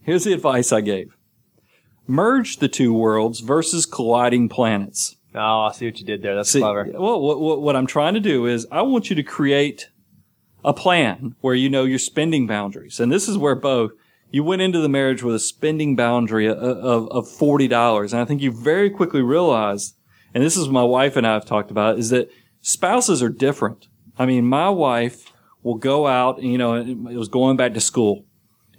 Here's 0.03 0.25
the 0.25 0.33
advice 0.33 0.73
I 0.73 0.81
gave. 0.81 1.16
Merge 2.07 2.57
the 2.57 2.69
two 2.69 2.93
worlds 2.93 3.40
versus 3.40 3.87
colliding 3.87 4.49
planets. 4.49 5.16
Oh, 5.35 5.61
I 5.61 5.73
see 5.73 5.87
what 5.87 6.01
you 6.01 6.07
did 6.07 6.23
there. 6.23 6.35
That's 6.35 6.51
see, 6.51 6.61
clever. 6.61 6.90
Well, 6.93 7.21
what, 7.21 7.40
what, 7.40 7.62
what 7.62 7.77
I'm 7.77 7.87
trying 7.87 8.14
to 8.14 8.21
do 8.21 8.47
is 8.47 8.66
I 8.73 8.83
want 8.83 9.11
you 9.11 9.16
to 9.16 9.23
create 9.23 9.90
a 10.64 10.73
plan 10.73 11.37
where 11.40 11.55
you 11.55 11.69
know 11.69 11.85
your 11.85 11.99
spending 11.99 12.47
boundaries. 12.47 12.99
And 12.99 13.12
this 13.12 13.29
is 13.29 13.38
where 13.38 13.55
both 13.55 13.93
you 14.33 14.43
went 14.43 14.62
into 14.62 14.81
the 14.81 14.88
marriage 14.88 15.23
with 15.23 15.35
a 15.35 15.38
spending 15.38 15.95
boundary 15.95 16.47
of, 16.47 16.59
of, 16.59 17.09
of 17.11 17.27
$40. 17.27 18.12
And 18.12 18.21
I 18.21 18.25
think 18.25 18.43
you 18.43 18.51
very 18.51 18.90
quickly 18.90 19.23
realized, 19.23 19.95
and 20.35 20.43
this 20.43 20.57
is 20.57 20.66
what 20.66 20.73
my 20.73 20.85
wife 20.85 21.16
and 21.16 21.27
I 21.27 21.35
have 21.35 21.47
talked 21.47 21.71
about, 21.71 21.99
is 21.99 22.11
that 22.11 22.31
spouses 22.61 23.23
are 23.23 23.29
different. 23.29 23.88
I 24.19 24.27
mean, 24.27 24.45
my 24.47 24.69
wife 24.69 25.33
will 25.62 25.77
go 25.77 26.07
out, 26.07 26.43
you 26.43 26.59
know, 26.59 26.75
it 26.75 26.97
was 26.97 27.29
going 27.29 27.57
back 27.57 27.75
to 27.75 27.81
school 27.81 28.25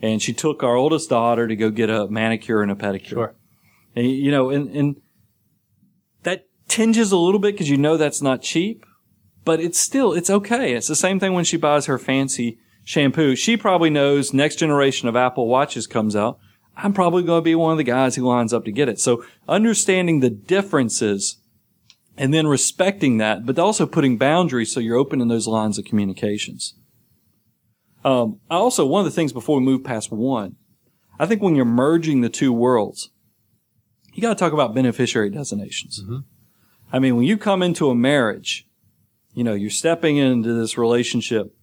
and 0.01 0.21
she 0.21 0.33
took 0.33 0.63
our 0.63 0.75
oldest 0.75 1.09
daughter 1.09 1.47
to 1.47 1.55
go 1.55 1.69
get 1.69 1.89
a 1.89 2.07
manicure 2.07 2.61
and 2.61 2.71
a 2.71 2.75
pedicure. 2.75 3.07
Sure. 3.07 3.35
And, 3.95 4.09
you 4.09 4.31
know, 4.31 4.49
and, 4.49 4.69
and 4.75 5.01
that 6.23 6.47
tinges 6.67 7.11
a 7.11 7.17
little 7.17 7.39
bit 7.39 7.53
because 7.53 7.69
you 7.69 7.77
know 7.77 7.97
that's 7.97 8.21
not 8.21 8.41
cheap, 8.41 8.85
but 9.45 9.59
it's 9.59 9.79
still, 9.79 10.13
it's 10.13 10.29
okay. 10.29 10.73
It's 10.73 10.87
the 10.87 10.95
same 10.95 11.19
thing 11.19 11.33
when 11.33 11.43
she 11.43 11.57
buys 11.57 11.85
her 11.85 11.99
fancy 11.99 12.57
shampoo. 12.83 13.35
She 13.35 13.57
probably 13.57 13.89
knows 13.89 14.33
next 14.33 14.55
generation 14.57 15.07
of 15.07 15.15
Apple 15.15 15.47
watches 15.47 15.87
comes 15.87 16.15
out. 16.15 16.39
I'm 16.75 16.93
probably 16.93 17.23
going 17.23 17.41
to 17.41 17.45
be 17.45 17.53
one 17.53 17.73
of 17.73 17.77
the 17.77 17.83
guys 17.83 18.15
who 18.15 18.25
lines 18.25 18.53
up 18.53 18.65
to 18.65 18.71
get 18.71 18.89
it. 18.89 18.99
So 18.99 19.23
understanding 19.47 20.19
the 20.19 20.29
differences 20.29 21.37
and 22.17 22.33
then 22.33 22.47
respecting 22.47 23.17
that, 23.17 23.45
but 23.45 23.57
also 23.57 23.85
putting 23.85 24.17
boundaries 24.17 24.71
so 24.71 24.79
you're 24.79 24.97
open 24.97 25.21
in 25.21 25.27
those 25.27 25.47
lines 25.47 25.77
of 25.77 25.85
communications. 25.85 26.75
Um, 28.03 28.39
I 28.49 28.55
also, 28.55 28.85
one 28.85 29.01
of 29.01 29.05
the 29.05 29.15
things 29.15 29.33
before 29.33 29.59
we 29.59 29.65
move 29.65 29.83
past 29.83 30.11
one, 30.11 30.55
I 31.19 31.25
think 31.25 31.41
when 31.41 31.55
you're 31.55 31.65
merging 31.65 32.21
the 32.21 32.29
two 32.29 32.51
worlds, 32.51 33.09
you 34.13 34.21
got 34.21 34.29
to 34.29 34.39
talk 34.39 34.53
about 34.53 34.75
beneficiary 34.75 35.29
designations. 35.29 36.03
Mm-hmm. 36.03 36.17
I 36.91 36.99
mean, 36.99 37.15
when 37.15 37.25
you 37.25 37.37
come 37.37 37.63
into 37.63 37.89
a 37.89 37.95
marriage, 37.95 38.67
you 39.33 39.43
know, 39.43 39.53
you're 39.53 39.69
stepping 39.69 40.17
into 40.17 40.53
this 40.53 40.77
relationship. 40.77 41.53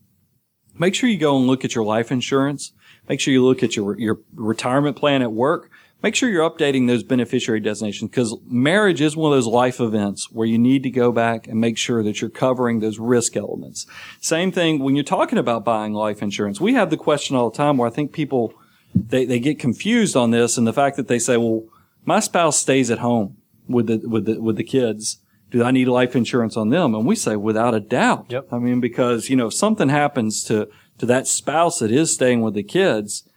Make 0.78 0.94
sure 0.94 1.11
you 1.11 1.18
go 1.18 1.37
and 1.37 1.46
look 1.46 1.64
at 1.64 1.74
your 1.74 1.84
life 1.84 2.11
insurance. 2.11 2.72
Make 3.08 3.20
sure 3.20 3.32
you 3.32 3.44
look 3.44 3.62
at 3.62 3.76
your, 3.76 3.98
your 3.98 4.20
retirement 4.34 4.96
plan 4.96 5.22
at 5.22 5.32
work 5.32 5.70
make 6.02 6.14
sure 6.14 6.28
you're 6.28 6.48
updating 6.48 6.87
those 6.87 7.02
beneficiary 7.02 7.61
designations 7.61 8.11
because 8.11 8.37
marriage 8.46 9.00
is 9.00 9.16
one 9.16 9.32
of 9.32 9.37
those 9.37 9.46
life 9.46 9.80
events 9.80 10.30
where 10.30 10.46
you 10.46 10.58
need 10.58 10.82
to 10.84 10.90
go 10.90 11.11
back 11.11 11.46
and 11.48 11.61
make 11.61 11.76
sure 11.76 12.02
that 12.02 12.20
you're 12.20 12.30
covering 12.30 12.80
those 12.80 12.98
risk 12.98 13.37
elements. 13.37 13.87
Same 14.20 14.52
thing 14.52 14.78
when 14.78 14.94
you're 14.94 15.04
talking 15.04 15.38
about 15.38 15.64
buying 15.64 15.92
life 15.92 16.22
insurance. 16.22 16.61
We 16.61 16.74
have 16.74 16.90
the 16.90 16.96
question 16.96 17.37
all 17.37 17.50
the 17.50 17.56
time 17.56 17.76
where 17.76 17.88
I 17.88 17.92
think 17.92 18.12
people, 18.12 18.54
they, 18.94 19.24
they 19.24 19.40
get 19.40 19.58
confused 19.58 20.16
on 20.16 20.30
this 20.30 20.56
and 20.56 20.66
the 20.66 20.72
fact 20.72 20.96
that 20.96 21.08
they 21.08 21.18
say, 21.18 21.37
well, 21.37 21.64
my 22.04 22.20
spouse 22.20 22.58
stays 22.58 22.90
at 22.90 23.00
home 23.00 23.37
with 23.68 23.87
the, 23.87 24.08
with 24.08 24.24
the, 24.26 24.40
with 24.40 24.56
the 24.56 24.64
kids. 24.64 25.18
Do 25.50 25.64
I 25.64 25.70
need 25.70 25.88
life 25.88 26.14
insurance 26.14 26.56
on 26.56 26.68
them? 26.68 26.94
And 26.94 27.06
we 27.06 27.16
say 27.16 27.34
without 27.34 27.74
a 27.74 27.80
doubt. 27.80 28.26
Yep. 28.28 28.48
I 28.52 28.58
mean, 28.58 28.80
because, 28.80 29.30
you 29.30 29.37
know, 29.37 29.46
if 29.46 29.54
something 29.54 29.88
happens 29.88 30.44
to, 30.44 30.68
to 30.98 31.06
that 31.06 31.26
spouse 31.26 31.78
that 31.78 31.90
is 31.90 32.12
staying 32.12 32.42
with 32.42 32.54
the 32.54 32.62
kids, 32.62 33.28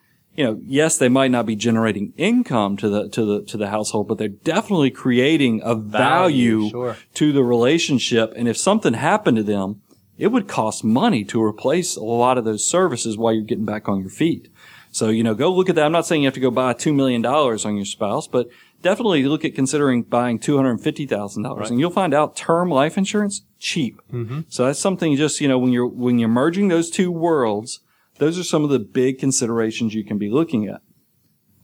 you 0.41 0.47
know, 0.47 0.59
yes, 0.65 0.97
they 0.97 1.07
might 1.07 1.29
not 1.29 1.45
be 1.45 1.55
generating 1.55 2.13
income 2.17 2.75
to 2.77 2.89
the 2.89 3.09
to 3.09 3.25
the 3.25 3.45
to 3.45 3.57
the 3.57 3.67
household, 3.67 4.07
but 4.07 4.17
they're 4.17 4.27
definitely 4.27 4.89
creating 4.89 5.61
a 5.63 5.75
value, 5.75 6.61
value 6.61 6.69
sure. 6.71 6.97
to 7.13 7.31
the 7.31 7.43
relationship. 7.43 8.33
And 8.35 8.47
if 8.47 8.57
something 8.57 8.95
happened 8.95 9.37
to 9.37 9.43
them, 9.43 9.83
it 10.17 10.29
would 10.29 10.47
cost 10.47 10.83
money 10.83 11.23
to 11.25 11.39
replace 11.39 11.95
a 11.95 12.03
lot 12.03 12.39
of 12.39 12.43
those 12.45 12.65
services 12.65 13.19
while 13.19 13.33
you're 13.33 13.43
getting 13.43 13.65
back 13.65 13.87
on 13.87 13.99
your 13.99 14.09
feet. 14.09 14.51
So, 14.89 15.09
you 15.09 15.21
know, 15.21 15.35
go 15.35 15.53
look 15.53 15.69
at 15.69 15.75
that. 15.75 15.85
I'm 15.85 15.91
not 15.91 16.07
saying 16.07 16.23
you 16.23 16.27
have 16.27 16.33
to 16.33 16.39
go 16.39 16.49
buy 16.49 16.73
$2 16.73 16.93
million 16.95 17.23
on 17.23 17.75
your 17.75 17.85
spouse, 17.85 18.27
but 18.27 18.49
definitely 18.81 19.21
look 19.25 19.45
at 19.45 19.53
considering 19.53 20.01
buying 20.01 20.39
$250,000 20.39 21.55
right. 21.55 21.69
and 21.69 21.79
you'll 21.79 21.91
find 21.91 22.15
out 22.15 22.35
term 22.35 22.71
life 22.71 22.97
insurance 22.97 23.43
cheap. 23.59 24.01
Mm-hmm. 24.11 24.41
So 24.49 24.65
that's 24.65 24.79
something 24.79 25.15
just, 25.15 25.39
you 25.39 25.47
know, 25.47 25.59
when 25.59 25.71
you're, 25.71 25.87
when 25.87 26.17
you're 26.17 26.29
merging 26.29 26.67
those 26.69 26.89
two 26.89 27.11
worlds, 27.11 27.79
those 28.21 28.37
are 28.37 28.43
some 28.43 28.63
of 28.63 28.69
the 28.69 28.77
big 28.77 29.17
considerations 29.17 29.95
you 29.95 30.03
can 30.03 30.19
be 30.19 30.29
looking 30.29 30.67
at. 30.67 30.81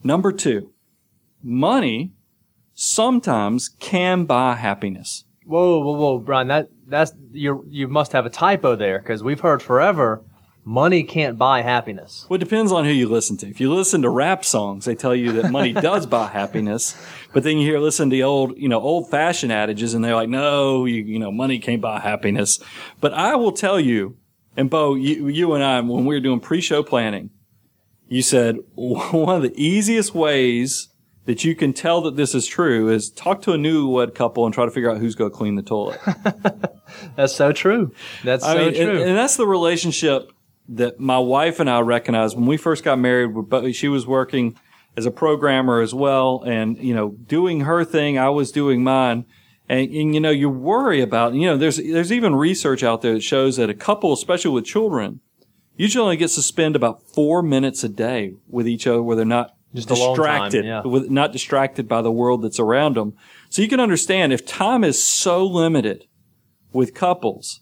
Number 0.04 0.32
two, 0.32 0.74
money 1.44 2.14
sometimes 2.74 3.70
can 3.70 4.26
buy 4.26 4.56
happiness. 4.56 5.26
Whoa, 5.46 5.80
whoa, 5.80 5.92
whoa, 5.92 6.18
Brian, 6.18 6.48
that, 6.48 6.70
that's, 6.88 7.14
you 7.32 7.64
you 7.70 7.88
must 7.88 8.12
have 8.14 8.26
a 8.26 8.32
typo 8.32 8.76
there 8.76 8.98
because 8.98 9.22
we've 9.24 9.40
heard 9.40 9.62
forever 9.62 10.24
money 10.66 11.04
can't 11.04 11.38
buy 11.38 11.62
happiness. 11.62 12.26
Well, 12.28 12.38
it 12.38 12.44
depends 12.44 12.72
on 12.72 12.86
who 12.86 12.92
you 12.92 13.08
listen 13.08 13.38
to. 13.38 13.48
If 13.48 13.62
you 13.62 13.72
listen 13.72 14.02
to 14.02 14.10
rap 14.10 14.44
songs, 14.44 14.86
they 14.86 14.96
tell 14.96 15.14
you 15.16 15.34
that 15.34 15.52
money 15.52 15.74
does 15.90 16.08
buy 16.08 16.28
happiness. 16.28 17.00
But 17.34 17.44
then 17.44 17.60
you 17.60 17.68
hear, 17.70 17.80
listen 17.80 18.10
to 18.10 18.22
old, 18.24 18.58
you 18.58 18.68
know, 18.68 18.82
old 18.82 19.12
fashioned 19.12 19.52
adages 19.52 19.94
and 19.94 20.04
they're 20.04 20.16
like, 20.16 20.28
no, 20.28 20.86
you, 20.86 21.04
you 21.04 21.20
know, 21.20 21.32
money 21.32 21.60
can't 21.60 21.82
buy 21.82 22.00
happiness. 22.00 22.60
But 23.00 23.14
I 23.14 23.36
will 23.36 23.52
tell 23.52 23.80
you 23.80 24.18
and 24.58 24.70
Bo, 24.70 24.96
you, 24.96 25.28
you 25.28 25.54
and 25.54 25.64
I, 25.64 25.80
when 25.80 26.06
we 26.06 26.16
were 26.16 26.20
doing 26.20 26.40
pre-show 26.40 26.84
planning, 26.84 27.30
you 28.08 28.22
said 28.22 28.58
one 28.76 29.36
of 29.38 29.44
the 29.44 29.54
easiest 29.56 30.14
ways 30.14 30.90
that 31.26 31.44
you 31.44 31.56
can 31.56 31.74
tell 31.74 32.02
that 32.02 32.16
this 32.16 32.34
is 32.34 32.48
true 32.48 32.90
is 32.90 33.10
talk 33.12 33.42
to 33.44 33.52
a 33.52 33.58
newlywed 33.58 34.16
couple 34.16 34.46
and 34.46 34.54
try 34.54 34.66
to 34.66 34.72
figure 34.72 34.90
out 34.90 34.98
who's 34.98 35.14
going 35.14 35.30
to 35.30 35.38
clean 35.38 35.56
the 35.56 35.62
toilet. 35.62 36.00
That's 37.16 37.36
so 37.36 37.52
true. 37.52 37.94
That's 38.24 38.44
I 38.44 38.54
so 38.54 38.60
mean, 38.60 38.74
true. 38.74 38.90
and, 38.90 39.10
and 39.10 39.18
that's 39.18 39.36
the 39.36 39.46
relationship 39.46 40.32
that 40.70 41.02
my 41.02 41.20
wife 41.20 41.60
and 41.60 41.70
I 41.70 41.82
recognized 41.82 42.38
when 42.38 42.46
we 42.46 42.56
first 42.56 42.84
got 42.84 42.98
married. 42.98 43.76
She 43.76 43.90
was 43.90 44.08
working 44.08 44.58
as 44.96 45.06
a 45.06 45.12
programmer 45.12 45.82
as 45.82 45.94
well, 45.94 46.44
and 46.46 46.78
you 46.78 46.96
know, 46.96 47.10
doing 47.10 47.62
her 47.62 47.84
thing. 47.84 48.18
I 48.18 48.30
was 48.30 48.52
doing 48.52 48.84
mine, 48.84 49.26
and, 49.70 49.90
and 49.90 50.14
you 50.14 50.20
know, 50.20 50.30
you 50.30 50.50
worry 50.50 51.02
about. 51.02 51.34
You 51.34 51.48
know, 51.48 51.58
there's 51.58 51.78
there's 51.78 52.12
even 52.12 52.36
research 52.36 52.84
out 52.84 53.02
there 53.02 53.14
that 53.14 53.24
shows 53.24 53.58
that 53.58 53.70
a 53.70 53.74
couple, 53.74 54.14
especially 54.14 54.52
with 54.52 54.66
children, 54.66 55.20
usually 55.76 56.04
only 56.04 56.18
gets 56.18 56.36
to 56.36 56.42
spend 56.42 56.76
about 56.76 57.02
four 57.02 57.42
minutes 57.42 57.84
a 57.84 57.90
day 57.90 58.34
with 58.48 58.68
each 58.68 58.88
other, 58.88 59.04
where 59.04 59.16
they're 59.16 59.26
not 59.26 59.56
Just 59.74 59.90
long 59.90 60.16
time, 60.16 60.16
distracted, 60.16 60.66
yeah. 60.66 60.82
with, 60.84 61.10
not 61.10 61.32
distracted 61.32 61.88
by 61.88 62.02
the 62.02 62.12
world 62.12 62.42
that's 62.42 62.60
around 62.60 62.96
them. 62.96 63.14
So 63.50 63.62
you 63.62 63.68
can 63.68 63.80
understand 63.80 64.34
if 64.34 64.46
time 64.46 64.84
is 64.84 65.06
so 65.06 65.46
limited 65.46 66.06
with 66.74 66.94
couples 66.94 67.62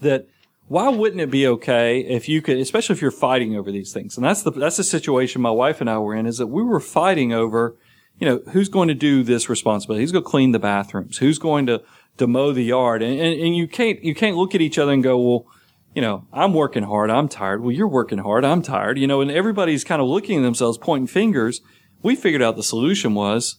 that 0.00 0.26
why 0.68 0.88
wouldn't 0.88 1.20
it 1.20 1.30
be 1.30 1.46
okay 1.46 1.98
if 2.00 2.28
you 2.28 2.40
could, 2.40 2.58
especially 2.58 2.94
if 2.94 3.02
you're 3.02 3.10
fighting 3.10 3.56
over 3.56 3.72
these 3.72 3.92
things? 3.92 4.16
And 4.16 4.24
that's 4.24 4.42
the, 4.42 4.52
that's 4.52 4.76
the 4.76 4.84
situation 4.84 5.42
my 5.42 5.50
wife 5.50 5.80
and 5.80 5.90
I 5.90 5.98
were 5.98 6.14
in 6.14 6.26
is 6.26 6.38
that 6.38 6.46
we 6.46 6.62
were 6.62 6.80
fighting 6.80 7.32
over, 7.32 7.76
you 8.20 8.28
know, 8.28 8.42
who's 8.52 8.68
going 8.68 8.88
to 8.88 8.94
do 8.94 9.22
this 9.22 9.48
responsibility? 9.48 10.02
Who's 10.02 10.12
going 10.12 10.24
to 10.24 10.30
clean 10.30 10.52
the 10.52 10.58
bathrooms? 10.58 11.16
Who's 11.16 11.38
going 11.38 11.66
to, 11.66 11.82
to 12.18 12.26
mow 12.26 12.52
the 12.52 12.62
yard? 12.62 13.02
And, 13.02 13.18
and, 13.18 13.40
and 13.40 13.56
you 13.56 13.66
can't, 13.66 14.02
you 14.04 14.14
can't 14.14 14.36
look 14.36 14.54
at 14.54 14.60
each 14.60 14.78
other 14.78 14.92
and 14.92 15.02
go, 15.02 15.18
well, 15.18 15.46
you 15.94 16.02
know, 16.02 16.26
I'm 16.32 16.52
working 16.52 16.84
hard. 16.84 17.10
I'm 17.10 17.28
tired. 17.28 17.62
Well, 17.62 17.72
you're 17.72 17.88
working 17.88 18.18
hard. 18.18 18.44
I'm 18.44 18.62
tired. 18.62 18.98
You 18.98 19.06
know, 19.06 19.20
and 19.22 19.30
everybody's 19.30 19.82
kind 19.82 20.00
of 20.00 20.06
looking 20.06 20.38
at 20.38 20.42
themselves, 20.42 20.78
pointing 20.78 21.08
fingers. 21.08 21.62
We 22.02 22.14
figured 22.14 22.42
out 22.42 22.56
the 22.56 22.62
solution 22.62 23.14
was 23.14 23.56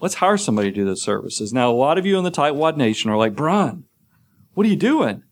let's 0.00 0.16
hire 0.16 0.36
somebody 0.36 0.70
to 0.70 0.74
do 0.74 0.84
those 0.84 1.02
services. 1.02 1.52
Now, 1.52 1.70
a 1.70 1.72
lot 1.72 1.98
of 1.98 2.06
you 2.06 2.16
in 2.18 2.24
the 2.24 2.30
Tightwad 2.30 2.76
Nation 2.76 3.10
are 3.10 3.16
like, 3.16 3.34
Brian, 3.34 3.84
what 4.54 4.66
are 4.66 4.70
you 4.70 4.76
doing? 4.76 5.22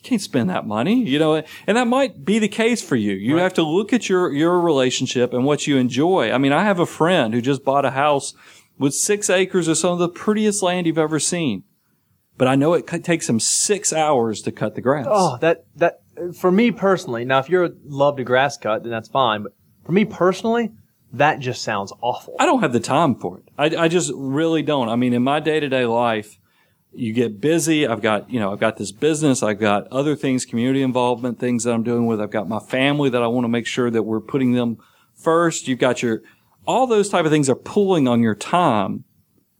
You 0.00 0.08
can't 0.08 0.22
spend 0.22 0.48
that 0.48 0.66
money, 0.66 1.04
you 1.04 1.18
know, 1.18 1.42
and 1.66 1.76
that 1.76 1.86
might 1.86 2.24
be 2.24 2.38
the 2.38 2.48
case 2.48 2.82
for 2.82 2.96
you. 2.96 3.12
You 3.12 3.36
have 3.36 3.52
to 3.54 3.62
look 3.62 3.92
at 3.92 4.08
your, 4.08 4.32
your 4.32 4.58
relationship 4.58 5.34
and 5.34 5.44
what 5.44 5.66
you 5.66 5.76
enjoy. 5.76 6.32
I 6.32 6.38
mean, 6.38 6.52
I 6.52 6.64
have 6.64 6.78
a 6.78 6.86
friend 6.86 7.34
who 7.34 7.42
just 7.42 7.64
bought 7.64 7.84
a 7.84 7.90
house 7.90 8.32
with 8.78 8.94
six 8.94 9.28
acres 9.28 9.68
of 9.68 9.76
some 9.76 9.92
of 9.92 9.98
the 9.98 10.08
prettiest 10.08 10.62
land 10.62 10.86
you've 10.86 10.96
ever 10.96 11.20
seen. 11.20 11.64
But 12.38 12.48
I 12.48 12.54
know 12.54 12.72
it 12.72 12.88
c- 12.88 13.00
takes 13.00 13.28
him 13.28 13.38
six 13.38 13.92
hours 13.92 14.40
to 14.42 14.52
cut 14.52 14.74
the 14.74 14.80
grass. 14.80 15.06
Oh, 15.06 15.36
that 15.42 15.66
that 15.76 16.00
for 16.34 16.50
me 16.50 16.70
personally. 16.70 17.26
Now, 17.26 17.38
if 17.40 17.50
you're 17.50 17.68
love 17.84 18.16
to 18.16 18.24
grass 18.24 18.56
cut, 18.56 18.82
then 18.82 18.90
that's 18.90 19.10
fine. 19.10 19.42
But 19.42 19.52
for 19.84 19.92
me 19.92 20.06
personally, 20.06 20.70
that 21.12 21.40
just 21.40 21.60
sounds 21.60 21.92
awful. 22.00 22.36
I 22.38 22.46
don't 22.46 22.60
have 22.62 22.72
the 22.72 22.80
time 22.80 23.16
for 23.16 23.36
it. 23.36 23.44
I, 23.58 23.84
I 23.84 23.88
just 23.88 24.10
really 24.14 24.62
don't. 24.62 24.88
I 24.88 24.96
mean, 24.96 25.12
in 25.12 25.22
my 25.22 25.40
day 25.40 25.60
to 25.60 25.68
day 25.68 25.84
life, 25.84 26.38
you 26.92 27.12
get 27.12 27.40
busy. 27.40 27.86
I've 27.86 28.02
got, 28.02 28.30
you 28.30 28.40
know, 28.40 28.52
I've 28.52 28.60
got 28.60 28.76
this 28.76 28.92
business. 28.92 29.42
I've 29.42 29.60
got 29.60 29.86
other 29.88 30.16
things, 30.16 30.44
community 30.44 30.82
involvement, 30.82 31.38
things 31.38 31.64
that 31.64 31.72
I'm 31.72 31.82
doing 31.82 32.06
with. 32.06 32.20
I've 32.20 32.30
got 32.30 32.48
my 32.48 32.58
family 32.58 33.10
that 33.10 33.22
I 33.22 33.26
want 33.28 33.44
to 33.44 33.48
make 33.48 33.66
sure 33.66 33.90
that 33.90 34.02
we're 34.02 34.20
putting 34.20 34.52
them 34.52 34.78
first. 35.14 35.68
You've 35.68 35.78
got 35.78 36.02
your, 36.02 36.22
all 36.66 36.86
those 36.86 37.08
type 37.08 37.24
of 37.24 37.30
things 37.30 37.48
are 37.48 37.54
pulling 37.54 38.08
on 38.08 38.22
your 38.22 38.34
time. 38.34 39.04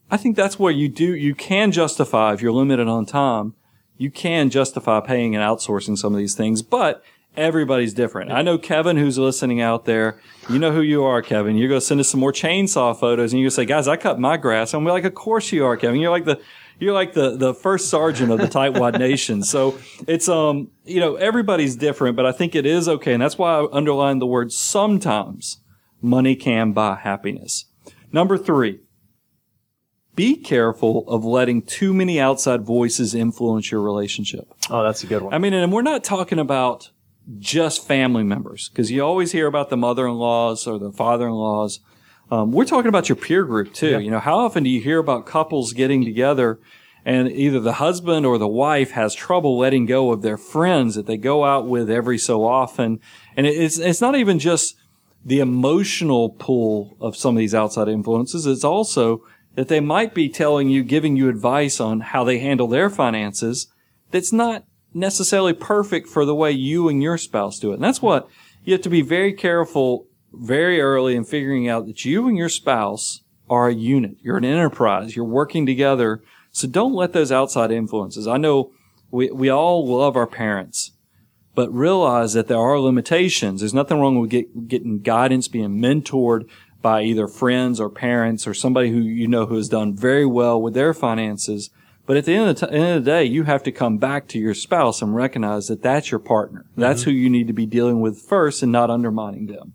I 0.09 0.17
think 0.17 0.35
that's 0.35 0.59
where 0.59 0.73
you 0.73 0.89
do, 0.89 1.15
you 1.15 1.33
can 1.33 1.71
justify 1.71 2.33
if 2.33 2.41
you're 2.41 2.51
limited 2.51 2.89
on 2.89 3.05
time, 3.05 3.53
you 3.97 4.11
can 4.11 4.49
justify 4.49 4.99
paying 4.99 5.35
and 5.35 5.43
outsourcing 5.43 5.97
some 5.97 6.13
of 6.13 6.17
these 6.19 6.35
things, 6.35 6.61
but 6.61 7.01
everybody's 7.37 7.93
different. 7.93 8.29
I 8.29 8.41
know 8.41 8.57
Kevin 8.57 8.97
who's 8.97 9.17
listening 9.17 9.61
out 9.61 9.85
there. 9.85 10.19
You 10.49 10.59
know 10.59 10.73
who 10.73 10.81
you 10.81 11.05
are, 11.05 11.21
Kevin. 11.21 11.55
You're 11.55 11.69
going 11.69 11.79
to 11.79 11.85
send 11.85 12.01
us 12.01 12.09
some 12.09 12.19
more 12.19 12.33
chainsaw 12.33 12.99
photos 12.99 13.31
and 13.31 13.39
you're 13.39 13.45
going 13.45 13.51
to 13.51 13.55
say, 13.55 13.65
guys, 13.65 13.87
I 13.87 13.95
cut 13.95 14.19
my 14.19 14.35
grass. 14.35 14.73
We're 14.73 14.81
like, 14.91 15.05
of 15.05 15.13
course 15.13 15.53
you 15.53 15.65
are, 15.65 15.77
Kevin. 15.77 16.01
You're 16.01 16.11
like 16.11 16.25
the, 16.25 16.41
you're 16.81 16.93
like 16.93 17.13
the, 17.13 17.37
the 17.37 17.53
first 17.53 17.89
sergeant 17.89 18.31
of 18.31 18.39
the 18.39 18.47
Tightwad 18.47 18.97
Nation. 18.97 19.43
So 19.43 19.77
it's, 20.07 20.27
um, 20.27 20.71
you 20.83 20.99
know, 20.99 21.15
everybody's 21.15 21.75
different, 21.75 22.15
but 22.15 22.25
I 22.25 22.31
think 22.31 22.55
it 22.55 22.65
is 22.65 22.89
okay. 22.89 23.13
And 23.13 23.21
that's 23.21 23.37
why 23.37 23.59
I 23.59 23.67
underline 23.71 24.17
the 24.17 24.25
word 24.25 24.51
sometimes 24.51 25.59
money 26.01 26.35
can 26.35 26.73
buy 26.73 26.95
happiness. 26.95 27.65
Number 28.11 28.35
three, 28.35 28.79
be 30.15 30.35
careful 30.35 31.07
of 31.07 31.23
letting 31.23 31.61
too 31.61 31.93
many 31.93 32.19
outside 32.19 32.63
voices 32.63 33.13
influence 33.13 33.71
your 33.71 33.81
relationship. 33.81 34.51
Oh, 34.71 34.83
that's 34.83 35.03
a 35.03 35.07
good 35.07 35.21
one. 35.21 35.35
I 35.35 35.37
mean, 35.37 35.53
and 35.53 35.71
we're 35.71 35.83
not 35.83 36.03
talking 36.03 36.39
about 36.39 36.89
just 37.37 37.87
family 37.87 38.23
members 38.23 38.69
because 38.69 38.89
you 38.89 39.03
always 39.03 39.31
hear 39.31 39.45
about 39.45 39.69
the 39.69 39.77
mother-in-laws 39.77 40.65
or 40.65 40.79
the 40.79 40.91
father-in-laws. 40.91 41.79
Um, 42.31 42.53
we're 42.53 42.65
talking 42.65 42.87
about 42.87 43.09
your 43.09 43.17
peer 43.17 43.43
group 43.43 43.73
too. 43.73 43.99
You 43.99 44.09
know, 44.09 44.19
how 44.19 44.37
often 44.37 44.63
do 44.63 44.69
you 44.69 44.79
hear 44.79 44.99
about 44.99 45.25
couples 45.25 45.73
getting 45.73 46.05
together 46.05 46.61
and 47.03 47.29
either 47.29 47.59
the 47.59 47.73
husband 47.73 48.25
or 48.25 48.37
the 48.37 48.47
wife 48.47 48.91
has 48.91 49.13
trouble 49.13 49.57
letting 49.57 49.85
go 49.85 50.13
of 50.13 50.21
their 50.21 50.37
friends 50.37 50.95
that 50.95 51.07
they 51.07 51.17
go 51.17 51.43
out 51.43 51.67
with 51.67 51.89
every 51.89 52.17
so 52.17 52.45
often? 52.45 53.01
And 53.35 53.45
it's, 53.45 53.77
it's 53.77 53.99
not 53.99 54.15
even 54.15 54.39
just 54.39 54.77
the 55.25 55.41
emotional 55.41 56.29
pull 56.29 56.95
of 57.01 57.17
some 57.17 57.35
of 57.35 57.39
these 57.39 57.53
outside 57.53 57.89
influences. 57.89 58.45
It's 58.45 58.63
also 58.63 59.23
that 59.55 59.67
they 59.67 59.81
might 59.81 60.13
be 60.13 60.29
telling 60.29 60.69
you, 60.69 60.83
giving 60.83 61.17
you 61.17 61.27
advice 61.27 61.81
on 61.81 61.99
how 61.99 62.23
they 62.23 62.39
handle 62.39 62.67
their 62.67 62.89
finances 62.89 63.67
that's 64.09 64.31
not 64.31 64.63
necessarily 64.93 65.53
perfect 65.53 66.07
for 66.07 66.23
the 66.23 66.35
way 66.35 66.51
you 66.51 66.87
and 66.87 67.03
your 67.03 67.17
spouse 67.17 67.59
do 67.59 67.71
it. 67.71 67.75
And 67.75 67.83
that's 67.83 68.01
what 68.01 68.29
you 68.63 68.71
have 68.71 68.81
to 68.83 68.89
be 68.89 69.01
very 69.01 69.33
careful 69.33 70.07
very 70.33 70.81
early 70.81 71.15
in 71.15 71.23
figuring 71.23 71.67
out 71.67 71.85
that 71.87 72.05
you 72.05 72.27
and 72.27 72.37
your 72.37 72.49
spouse 72.49 73.21
are 73.49 73.67
a 73.67 73.73
unit. 73.73 74.17
You're 74.21 74.37
an 74.37 74.45
enterprise. 74.45 75.15
You're 75.15 75.25
working 75.25 75.65
together. 75.65 76.21
So 76.51 76.67
don't 76.67 76.93
let 76.93 77.13
those 77.13 77.31
outside 77.31 77.71
influences. 77.71 78.27
I 78.27 78.37
know 78.37 78.71
we, 79.09 79.29
we 79.31 79.49
all 79.49 79.85
love 79.85 80.15
our 80.15 80.27
parents, 80.27 80.91
but 81.53 81.73
realize 81.73 82.33
that 82.33 82.47
there 82.47 82.57
are 82.57 82.79
limitations. 82.79 83.59
There's 83.59 83.73
nothing 83.73 83.99
wrong 83.99 84.19
with 84.19 84.29
get, 84.29 84.67
getting 84.67 84.99
guidance, 85.01 85.47
being 85.49 85.81
mentored 85.81 86.49
by 86.81 87.03
either 87.03 87.27
friends 87.27 87.79
or 87.79 87.89
parents 87.89 88.47
or 88.47 88.53
somebody 88.53 88.89
who 88.89 88.99
you 88.99 89.27
know 89.27 89.45
who 89.45 89.55
has 89.55 89.69
done 89.69 89.95
very 89.95 90.25
well 90.25 90.61
with 90.61 90.73
their 90.73 90.93
finances. 90.93 91.69
But 92.05 92.17
at 92.17 92.25
the 92.25 92.33
end 92.33 92.49
of 92.49 92.59
the, 92.59 92.67
t- 92.67 92.73
end 92.73 92.97
of 92.97 93.05
the 93.05 93.11
day, 93.11 93.25
you 93.25 93.43
have 93.43 93.63
to 93.63 93.71
come 93.71 93.97
back 93.97 94.27
to 94.29 94.39
your 94.39 94.55
spouse 94.55 95.01
and 95.01 95.13
recognize 95.13 95.67
that 95.67 95.83
that's 95.83 96.09
your 96.09 96.19
partner. 96.19 96.65
That's 96.75 97.01
mm-hmm. 97.01 97.11
who 97.11 97.15
you 97.15 97.29
need 97.29 97.47
to 97.47 97.53
be 97.53 97.65
dealing 97.65 98.01
with 98.01 98.19
first 98.19 98.63
and 98.63 98.71
not 98.71 98.89
undermining 98.89 99.45
them. 99.45 99.73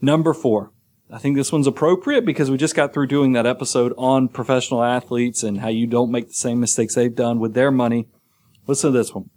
Number 0.00 0.32
four. 0.32 0.72
I 1.10 1.18
think 1.18 1.36
this 1.36 1.50
one's 1.50 1.66
appropriate 1.66 2.26
because 2.26 2.50
we 2.50 2.58
just 2.58 2.74
got 2.74 2.92
through 2.92 3.06
doing 3.06 3.32
that 3.32 3.46
episode 3.46 3.94
on 3.96 4.28
professional 4.28 4.82
athletes 4.84 5.42
and 5.42 5.60
how 5.60 5.68
you 5.68 5.86
don't 5.86 6.10
make 6.10 6.28
the 6.28 6.34
same 6.34 6.60
mistakes 6.60 6.94
they've 6.94 7.14
done 7.14 7.40
with 7.40 7.54
their 7.54 7.70
money. 7.70 8.08
Listen 8.66 8.92
to 8.92 8.98
this 8.98 9.14
one. 9.14 9.30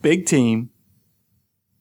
Big 0.00 0.24
team, 0.24 0.70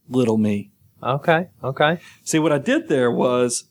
little 0.10 0.38
me. 0.38 0.72
okay, 1.02 1.50
okay. 1.64 2.00
See, 2.24 2.40
what 2.40 2.52
I 2.52 2.58
did 2.58 2.90
there 2.90 3.10
was 3.10 3.70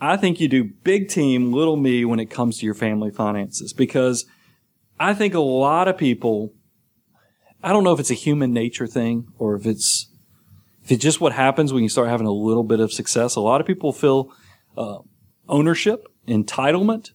I 0.00 0.16
think 0.16 0.40
you 0.40 0.48
do 0.48 0.64
big 0.64 1.08
team, 1.08 1.52
little 1.52 1.76
me 1.76 2.04
when 2.04 2.20
it 2.20 2.30
comes 2.30 2.58
to 2.58 2.66
your 2.66 2.74
family 2.74 3.10
finances 3.10 3.72
because 3.72 4.26
I 4.98 5.12
think 5.12 5.34
a 5.34 5.40
lot 5.40 5.88
of 5.88 5.98
people, 5.98 6.54
I 7.62 7.72
don't 7.72 7.84
know 7.84 7.92
if 7.92 8.00
it's 8.00 8.10
a 8.10 8.14
human 8.14 8.52
nature 8.52 8.86
thing 8.86 9.26
or 9.38 9.56
if 9.56 9.66
it's, 9.66 10.08
it's 10.90 11.02
just 11.02 11.20
what 11.20 11.32
happens 11.32 11.72
when 11.72 11.82
you 11.82 11.88
start 11.88 12.08
having 12.08 12.26
a 12.26 12.32
little 12.32 12.64
bit 12.64 12.80
of 12.80 12.92
success. 12.92 13.36
A 13.36 13.40
lot 13.40 13.60
of 13.60 13.66
people 13.66 13.92
feel 13.92 14.32
uh, 14.76 14.98
ownership, 15.48 16.06
entitlement 16.26 17.10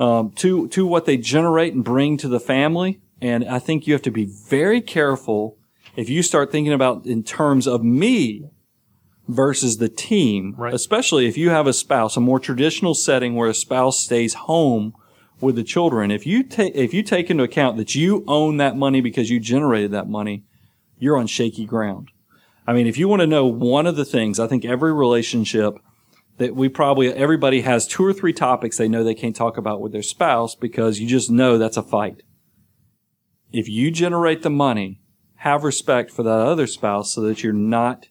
um, 0.00 0.30
to 0.36 0.68
to 0.68 0.86
what 0.86 1.04
they 1.06 1.16
generate 1.16 1.74
and 1.74 1.84
bring 1.84 2.16
to 2.18 2.28
the 2.28 2.40
family. 2.40 3.00
And 3.20 3.44
I 3.48 3.58
think 3.58 3.86
you 3.86 3.92
have 3.94 4.02
to 4.02 4.10
be 4.12 4.26
very 4.26 4.80
careful 4.80 5.58
if 5.96 6.08
you 6.08 6.22
start 6.22 6.52
thinking 6.52 6.72
about 6.72 7.06
in 7.06 7.24
terms 7.24 7.66
of 7.66 7.82
me 7.82 8.50
versus 9.26 9.78
the 9.78 9.88
team, 9.88 10.54
Right. 10.56 10.72
especially 10.72 11.26
if 11.26 11.36
you 11.36 11.50
have 11.50 11.66
a 11.66 11.72
spouse, 11.72 12.16
a 12.16 12.20
more 12.20 12.38
traditional 12.40 12.94
setting 12.94 13.34
where 13.34 13.48
a 13.48 13.54
spouse 13.54 13.98
stays 14.00 14.34
home 14.34 14.94
with 15.40 15.56
the 15.56 15.64
children. 15.64 16.10
If 16.10 16.26
you 16.26 16.42
take 16.44 16.74
if 16.74 16.94
you 16.94 17.02
take 17.02 17.30
into 17.30 17.42
account 17.44 17.76
that 17.76 17.94
you 17.94 18.24
own 18.26 18.56
that 18.58 18.76
money 18.76 19.00
because 19.00 19.30
you 19.30 19.40
generated 19.40 19.90
that 19.90 20.08
money, 20.08 20.44
you're 20.98 21.16
on 21.16 21.26
shaky 21.26 21.66
ground. 21.66 22.10
I 22.68 22.74
mean, 22.74 22.86
if 22.86 22.98
you 22.98 23.08
want 23.08 23.20
to 23.20 23.26
know 23.26 23.46
one 23.46 23.86
of 23.86 23.96
the 23.96 24.04
things, 24.04 24.38
I 24.38 24.46
think 24.46 24.66
every 24.66 24.92
relationship 24.92 25.78
that 26.36 26.54
we 26.54 26.68
probably 26.68 27.10
everybody 27.10 27.62
has 27.62 27.86
two 27.86 28.04
or 28.04 28.12
three 28.12 28.34
topics 28.34 28.76
they 28.76 28.90
know 28.90 29.02
they 29.02 29.14
can't 29.14 29.34
talk 29.34 29.56
about 29.56 29.80
with 29.80 29.92
their 29.92 30.02
spouse 30.02 30.54
because 30.54 31.00
you 31.00 31.08
just 31.08 31.30
know 31.30 31.56
that's 31.56 31.78
a 31.78 31.82
fight. 31.82 32.22
If 33.50 33.70
you 33.70 33.90
generate 33.90 34.42
the 34.42 34.50
money, 34.50 35.00
have 35.36 35.64
respect 35.64 36.10
for 36.10 36.22
that 36.22 36.30
other 36.30 36.66
spouse 36.66 37.10
so 37.10 37.22
that 37.22 37.42
you're 37.42 37.54
not 37.54 38.08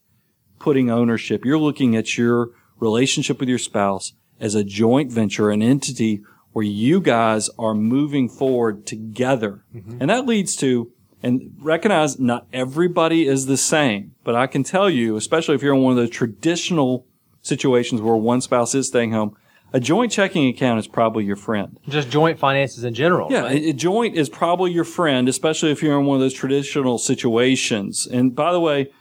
putting 0.58 0.90
ownership. 0.90 1.46
You're 1.46 1.60
looking 1.60 1.96
at 1.96 2.18
your 2.18 2.50
relationship 2.80 3.40
with 3.40 3.50
your 3.50 3.60
spouse 3.60 4.14
as 4.40 4.56
a 4.56 4.64
joint 4.64 5.12
venture, 5.12 5.52
an 5.52 5.62
entity 5.62 6.24
where 6.54 6.66
you 6.66 7.00
guys 7.00 7.52
are 7.60 7.76
moving 7.76 8.28
forward 8.28 8.88
together. 8.88 9.64
Mm-hmm. 9.76 9.98
And 10.00 10.10
that 10.10 10.26
leads 10.26 10.56
to 10.56 10.92
and 11.24 11.56
recognize 11.60 12.20
not 12.20 12.48
everybody 12.54 13.28
is 13.28 13.46
the 13.46 13.58
same, 13.58 14.16
but 14.24 14.36
I 14.36 14.48
can 14.48 14.64
tell 14.64 14.90
you, 14.90 15.16
especially 15.16 15.56
if 15.56 15.62
you're 15.62 15.74
in 15.74 15.82
one 15.82 15.98
of 15.98 16.04
the 16.04 16.08
traditional 16.08 17.06
situations 17.42 18.02
where 18.02 18.16
one 18.16 18.42
spouse 18.42 18.76
is 18.76 18.88
staying 18.88 19.12
home, 19.12 19.36
a 19.74 19.80
joint 19.80 20.12
checking 20.12 20.48
account 20.48 20.80
is 20.80 20.88
probably 20.88 21.26
your 21.26 21.36
friend. 21.36 21.80
Just 21.90 22.10
joint 22.10 22.40
finances 22.40 22.84
in 22.84 22.94
general. 22.94 23.32
Yeah, 23.32 23.42
right? 23.42 23.62
a, 23.62 23.70
a 23.70 23.74
joint 23.74 24.16
is 24.16 24.30
probably 24.30 24.72
your 24.72 24.86
friend, 24.86 25.28
especially 25.28 25.72
if 25.72 25.82
you're 25.82 26.00
in 26.00 26.06
one 26.06 26.16
of 26.16 26.22
those 26.22 26.34
traditional 26.34 26.98
situations. 26.98 28.08
And 28.08 28.34
by 28.34 28.54
the 28.54 28.60
way, 28.60 28.92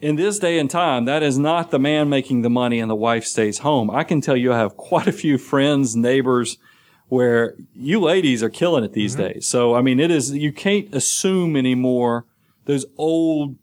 in 0.00 0.16
this 0.16 0.38
day 0.38 0.58
and 0.58 0.70
time, 0.70 1.06
that 1.06 1.22
is 1.22 1.38
not 1.38 1.70
the 1.70 1.78
man 1.78 2.08
making 2.08 2.42
the 2.42 2.50
money 2.50 2.80
and 2.80 2.90
the 2.90 2.96
wife 2.96 3.24
stays 3.24 3.58
home. 3.58 3.90
I 3.90 4.04
can 4.04 4.20
tell 4.20 4.36
you 4.36 4.52
I 4.52 4.58
have 4.58 4.76
quite 4.76 5.06
a 5.06 5.12
few 5.12 5.38
friends, 5.38 5.96
neighbors, 5.96 6.58
where 7.12 7.54
you 7.74 8.00
ladies 8.00 8.42
are 8.42 8.48
killing 8.48 8.82
it 8.82 8.94
these 8.94 9.14
mm-hmm. 9.16 9.34
days. 9.34 9.46
So, 9.46 9.74
I 9.74 9.82
mean, 9.82 10.00
it 10.00 10.10
is, 10.10 10.32
you 10.32 10.50
can't 10.50 10.94
assume 10.94 11.56
anymore 11.56 12.24
those 12.64 12.86
old 12.96 13.56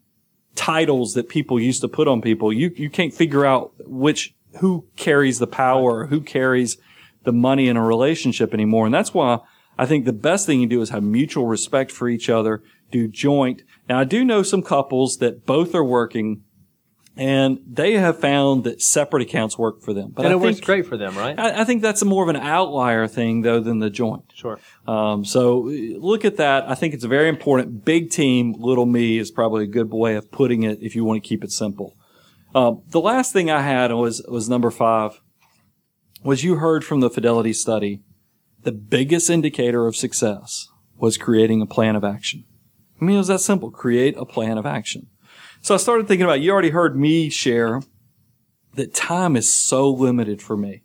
titles 0.53 1.15
that 1.15 1.29
people 1.29 1.59
used 1.59 1.81
to 1.81 1.87
put 1.87 2.07
on 2.07 2.21
people. 2.21 2.53
You, 2.53 2.71
you 2.75 2.91
can't 2.91 3.11
figure 3.11 3.47
out 3.47 3.73
which, 3.79 4.35
who 4.59 4.85
carries 4.97 5.39
the 5.39 5.47
power, 5.47 6.01
or 6.01 6.05
who 6.05 6.21
carries 6.21 6.77
the 7.23 7.33
money 7.33 7.67
in 7.67 7.75
a 7.75 7.83
relationship 7.83 8.53
anymore. 8.53 8.85
And 8.85 8.93
that's 8.93 9.15
why 9.15 9.39
I 9.79 9.87
think 9.87 10.05
the 10.05 10.13
best 10.13 10.45
thing 10.45 10.61
you 10.61 10.67
do 10.67 10.83
is 10.83 10.91
have 10.91 11.01
mutual 11.01 11.47
respect 11.47 11.91
for 11.91 12.07
each 12.07 12.29
other, 12.29 12.61
do 12.91 13.07
joint. 13.07 13.63
Now, 13.87 13.97
I 13.97 14.03
do 14.03 14.23
know 14.23 14.43
some 14.43 14.61
couples 14.61 15.17
that 15.17 15.47
both 15.47 15.73
are 15.73 15.83
working 15.83 16.43
and 17.19 17.59
they 17.67 17.95
have 17.95 18.17
found 18.17 18.63
that 18.63 18.81
separate 18.81 19.21
accounts 19.21 19.57
work 19.57 19.81
for 19.81 19.93
them. 19.93 20.11
But 20.15 20.23
and 20.23 20.33
I 20.33 20.37
it 20.37 20.39
works 20.39 20.61
great 20.61 20.85
for 20.85 20.95
them, 20.95 21.17
right? 21.17 21.37
I, 21.37 21.61
I 21.61 21.63
think 21.65 21.81
that's 21.81 22.01
a 22.01 22.05
more 22.05 22.23
of 22.23 22.29
an 22.29 22.37
outlier 22.37 23.07
thing 23.07 23.41
though 23.41 23.59
than 23.59 23.79
the 23.79 23.89
joint. 23.89 24.23
sure. 24.33 24.57
Um, 24.87 25.25
so 25.25 25.59
look 25.97 26.23
at 26.23 26.37
that. 26.37 26.69
I 26.69 26.75
think 26.75 26.93
it's 26.93 27.03
a 27.03 27.09
very 27.09 27.27
important. 27.27 27.83
Big 27.83 28.09
team, 28.09 28.55
little 28.57 28.85
me 28.85 29.17
is 29.17 29.31
probably 29.31 29.65
a 29.65 29.67
good 29.67 29.91
way 29.91 30.15
of 30.15 30.31
putting 30.31 30.63
it 30.63 30.79
if 30.81 30.95
you 30.95 31.03
want 31.03 31.21
to 31.21 31.27
keep 31.27 31.43
it 31.43 31.51
simple. 31.51 31.93
Um, 32.55 32.83
the 32.87 33.01
last 33.01 33.33
thing 33.33 33.51
I 33.51 33.63
had 33.63 33.91
was 33.91 34.25
was 34.29 34.47
number 34.47 34.71
five. 34.71 35.19
Was 36.23 36.45
you 36.45 36.55
heard 36.55 36.85
from 36.85 37.01
the 37.01 37.09
Fidelity 37.09 37.51
study? 37.51 38.01
The 38.63 38.71
biggest 38.71 39.29
indicator 39.29 39.87
of 39.87 39.95
success 39.95 40.69
was 40.97 41.17
creating 41.17 41.61
a 41.61 41.65
plan 41.65 41.97
of 41.97 42.05
action. 42.05 42.45
I 42.99 43.05
mean, 43.05 43.15
it 43.15 43.19
was 43.19 43.27
that 43.27 43.39
simple. 43.39 43.71
Create 43.71 44.15
a 44.17 44.25
plan 44.25 44.57
of 44.57 44.65
action. 44.65 45.07
So 45.61 45.73
I 45.73 45.77
started 45.77 46.07
thinking 46.07 46.23
about. 46.23 46.41
You 46.41 46.51
already 46.51 46.69
heard 46.69 46.97
me 46.97 47.29
share 47.29 47.81
that 48.75 48.93
time 48.93 49.35
is 49.35 49.53
so 49.53 49.89
limited 49.89 50.41
for 50.41 50.55
me 50.55 50.83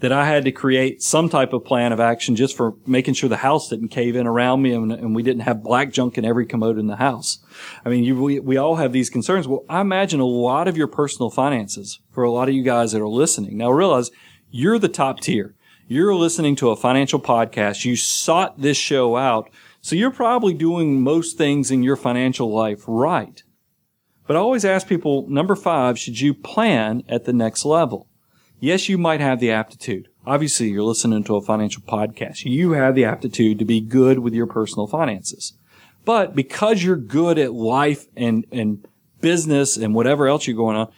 that 0.00 0.12
I 0.12 0.26
had 0.26 0.44
to 0.44 0.52
create 0.52 1.02
some 1.02 1.28
type 1.28 1.52
of 1.52 1.64
plan 1.64 1.92
of 1.92 1.98
action 1.98 2.36
just 2.36 2.56
for 2.56 2.74
making 2.86 3.14
sure 3.14 3.28
the 3.28 3.38
house 3.38 3.68
didn't 3.68 3.88
cave 3.88 4.14
in 4.14 4.26
around 4.26 4.62
me 4.62 4.72
and, 4.72 4.92
and 4.92 5.14
we 5.14 5.24
didn't 5.24 5.42
have 5.42 5.62
black 5.62 5.92
junk 5.92 6.16
in 6.16 6.24
every 6.24 6.46
commode 6.46 6.78
in 6.78 6.86
the 6.86 6.96
house. 6.96 7.38
I 7.84 7.88
mean, 7.88 8.04
you, 8.04 8.20
we, 8.20 8.38
we 8.38 8.56
all 8.56 8.76
have 8.76 8.92
these 8.92 9.10
concerns. 9.10 9.48
Well, 9.48 9.64
I 9.68 9.80
imagine 9.80 10.20
a 10.20 10.26
lot 10.26 10.68
of 10.68 10.76
your 10.76 10.86
personal 10.86 11.30
finances 11.30 12.00
for 12.12 12.22
a 12.22 12.30
lot 12.30 12.48
of 12.48 12.54
you 12.54 12.62
guys 12.62 12.92
that 12.92 13.02
are 13.02 13.08
listening. 13.08 13.56
Now 13.56 13.70
realize 13.70 14.10
you're 14.50 14.78
the 14.78 14.88
top 14.88 15.20
tier. 15.20 15.54
You're 15.88 16.14
listening 16.14 16.54
to 16.56 16.70
a 16.70 16.76
financial 16.76 17.18
podcast. 17.18 17.84
You 17.84 17.96
sought 17.96 18.60
this 18.60 18.76
show 18.76 19.16
out. 19.16 19.50
So 19.80 19.96
you're 19.96 20.10
probably 20.10 20.54
doing 20.54 21.02
most 21.02 21.36
things 21.36 21.70
in 21.70 21.82
your 21.82 21.96
financial 21.96 22.52
life 22.52 22.84
right. 22.86 23.42
But 24.28 24.36
I 24.36 24.40
always 24.40 24.66
ask 24.66 24.86
people, 24.86 25.26
number 25.26 25.56
five, 25.56 25.98
should 25.98 26.20
you 26.20 26.34
plan 26.34 27.02
at 27.08 27.24
the 27.24 27.32
next 27.32 27.64
level? 27.64 28.06
Yes, 28.60 28.86
you 28.86 28.98
might 28.98 29.20
have 29.20 29.40
the 29.40 29.50
aptitude. 29.50 30.08
Obviously, 30.26 30.68
you're 30.68 30.82
listening 30.82 31.24
to 31.24 31.36
a 31.36 31.40
financial 31.40 31.80
podcast. 31.80 32.44
You 32.44 32.72
have 32.72 32.94
the 32.94 33.06
aptitude 33.06 33.58
to 33.58 33.64
be 33.64 33.80
good 33.80 34.18
with 34.18 34.34
your 34.34 34.46
personal 34.46 34.86
finances. 34.86 35.54
But 36.04 36.36
because 36.36 36.84
you're 36.84 36.96
good 36.96 37.38
at 37.38 37.54
life 37.54 38.06
and, 38.16 38.44
and 38.52 38.86
business 39.22 39.78
and 39.78 39.94
whatever 39.94 40.28
else 40.28 40.46
you're 40.46 40.56
going 40.56 40.76
on, 40.76 40.92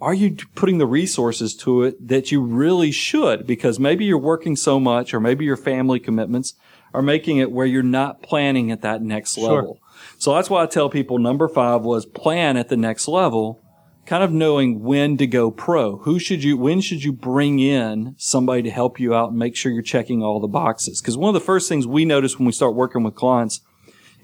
are 0.00 0.14
you 0.14 0.36
putting 0.54 0.78
the 0.78 0.86
resources 0.86 1.56
to 1.56 1.82
it 1.82 2.06
that 2.06 2.30
you 2.30 2.40
really 2.40 2.92
should? 2.92 3.48
Because 3.48 3.80
maybe 3.80 4.04
you're 4.04 4.16
working 4.16 4.54
so 4.54 4.78
much 4.78 5.12
or 5.12 5.18
maybe 5.18 5.44
your 5.44 5.56
family 5.56 5.98
commitments 5.98 6.54
are 6.92 7.02
making 7.02 7.38
it 7.38 7.52
where 7.52 7.66
you're 7.66 7.82
not 7.82 8.22
planning 8.22 8.70
at 8.70 8.82
that 8.82 9.02
next 9.02 9.34
Sure. 9.34 9.54
level. 9.54 9.78
So 10.18 10.34
that's 10.34 10.50
why 10.50 10.62
I 10.62 10.66
tell 10.66 10.88
people 10.88 11.18
number 11.18 11.48
five 11.48 11.82
was 11.82 12.06
plan 12.06 12.56
at 12.56 12.68
the 12.68 12.76
next 12.76 13.06
level, 13.08 13.60
kind 14.06 14.24
of 14.24 14.32
knowing 14.32 14.82
when 14.82 15.16
to 15.18 15.26
go 15.26 15.50
pro. 15.50 15.98
Who 15.98 16.18
should 16.18 16.42
you, 16.42 16.56
when 16.56 16.80
should 16.80 17.04
you 17.04 17.12
bring 17.12 17.58
in 17.58 18.14
somebody 18.18 18.62
to 18.62 18.70
help 18.70 18.98
you 18.98 19.14
out 19.14 19.30
and 19.30 19.38
make 19.38 19.56
sure 19.56 19.70
you're 19.70 19.82
checking 19.82 20.22
all 20.22 20.40
the 20.40 20.48
boxes? 20.48 21.00
Because 21.00 21.16
one 21.16 21.28
of 21.28 21.34
the 21.34 21.44
first 21.44 21.68
things 21.68 21.86
we 21.86 22.04
notice 22.04 22.38
when 22.38 22.46
we 22.46 22.52
start 22.52 22.74
working 22.74 23.02
with 23.02 23.14
clients 23.14 23.60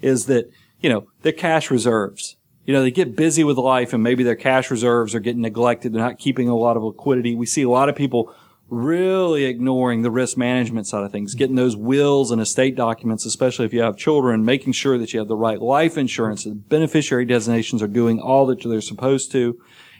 is 0.01 0.25
that, 0.25 0.49
you 0.81 0.89
know, 0.89 1.07
their 1.21 1.31
cash 1.31 1.71
reserves. 1.71 2.35
You 2.65 2.73
know, 2.73 2.81
they 2.81 2.91
get 2.91 3.15
busy 3.15 3.45
with 3.45 3.57
life 3.57 3.93
and 3.93 4.03
maybe 4.03 4.23
their 4.23 4.35
cash 4.35 4.69
reserves 4.69 5.15
are 5.15 5.21
getting 5.21 5.41
neglected. 5.41 5.93
They're 5.93 6.01
not 6.01 6.19
keeping 6.19 6.49
a 6.49 6.55
lot 6.57 6.75
of 6.75 6.83
liquidity. 6.83 7.33
We 7.33 7.45
see 7.45 7.61
a 7.61 7.69
lot 7.69 7.87
of 7.87 7.95
people 7.95 8.33
really 8.69 9.45
ignoring 9.45 10.01
the 10.01 10.11
risk 10.11 10.37
management 10.37 10.87
side 10.87 11.03
of 11.03 11.11
things, 11.11 11.35
getting 11.35 11.55
those 11.55 11.75
wills 11.75 12.31
and 12.31 12.41
estate 12.41 12.75
documents, 12.75 13.25
especially 13.25 13.65
if 13.65 13.73
you 13.73 13.81
have 13.81 13.97
children, 13.97 14.43
making 14.43 14.73
sure 14.73 14.97
that 14.97 15.13
you 15.13 15.19
have 15.19 15.29
the 15.29 15.37
right 15.37 15.61
life 15.61 15.97
insurance, 15.97 16.43
the 16.43 16.51
beneficiary 16.51 17.25
designations 17.25 17.81
are 17.81 17.87
doing 17.87 18.19
all 18.19 18.45
that 18.47 18.61
they're 18.61 18.81
supposed 18.81 19.31
to. 19.31 19.57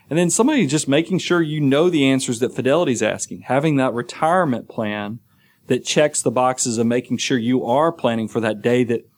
And 0.10 0.19
then 0.19 0.30
somebody 0.30 0.67
just 0.67 0.88
making 0.88 1.19
sure 1.19 1.41
you 1.41 1.62
know 1.62 1.89
the 1.89 2.06
answers 2.06 2.39
that 2.39 2.53
Fidelity's 2.53 3.01
asking, 3.01 3.41
having 3.41 3.77
that 3.77 3.93
retirement 3.93 4.69
plan 4.69 5.19
that 5.67 5.86
checks 5.86 6.21
the 6.21 6.32
boxes 6.32 6.77
of 6.77 6.88
making 6.88 7.17
sure 7.17 7.38
you 7.38 7.65
are 7.65 7.91
planning 7.91 8.27
for 8.27 8.39
that 8.39 8.62
day 8.62 8.84
that 8.86 9.10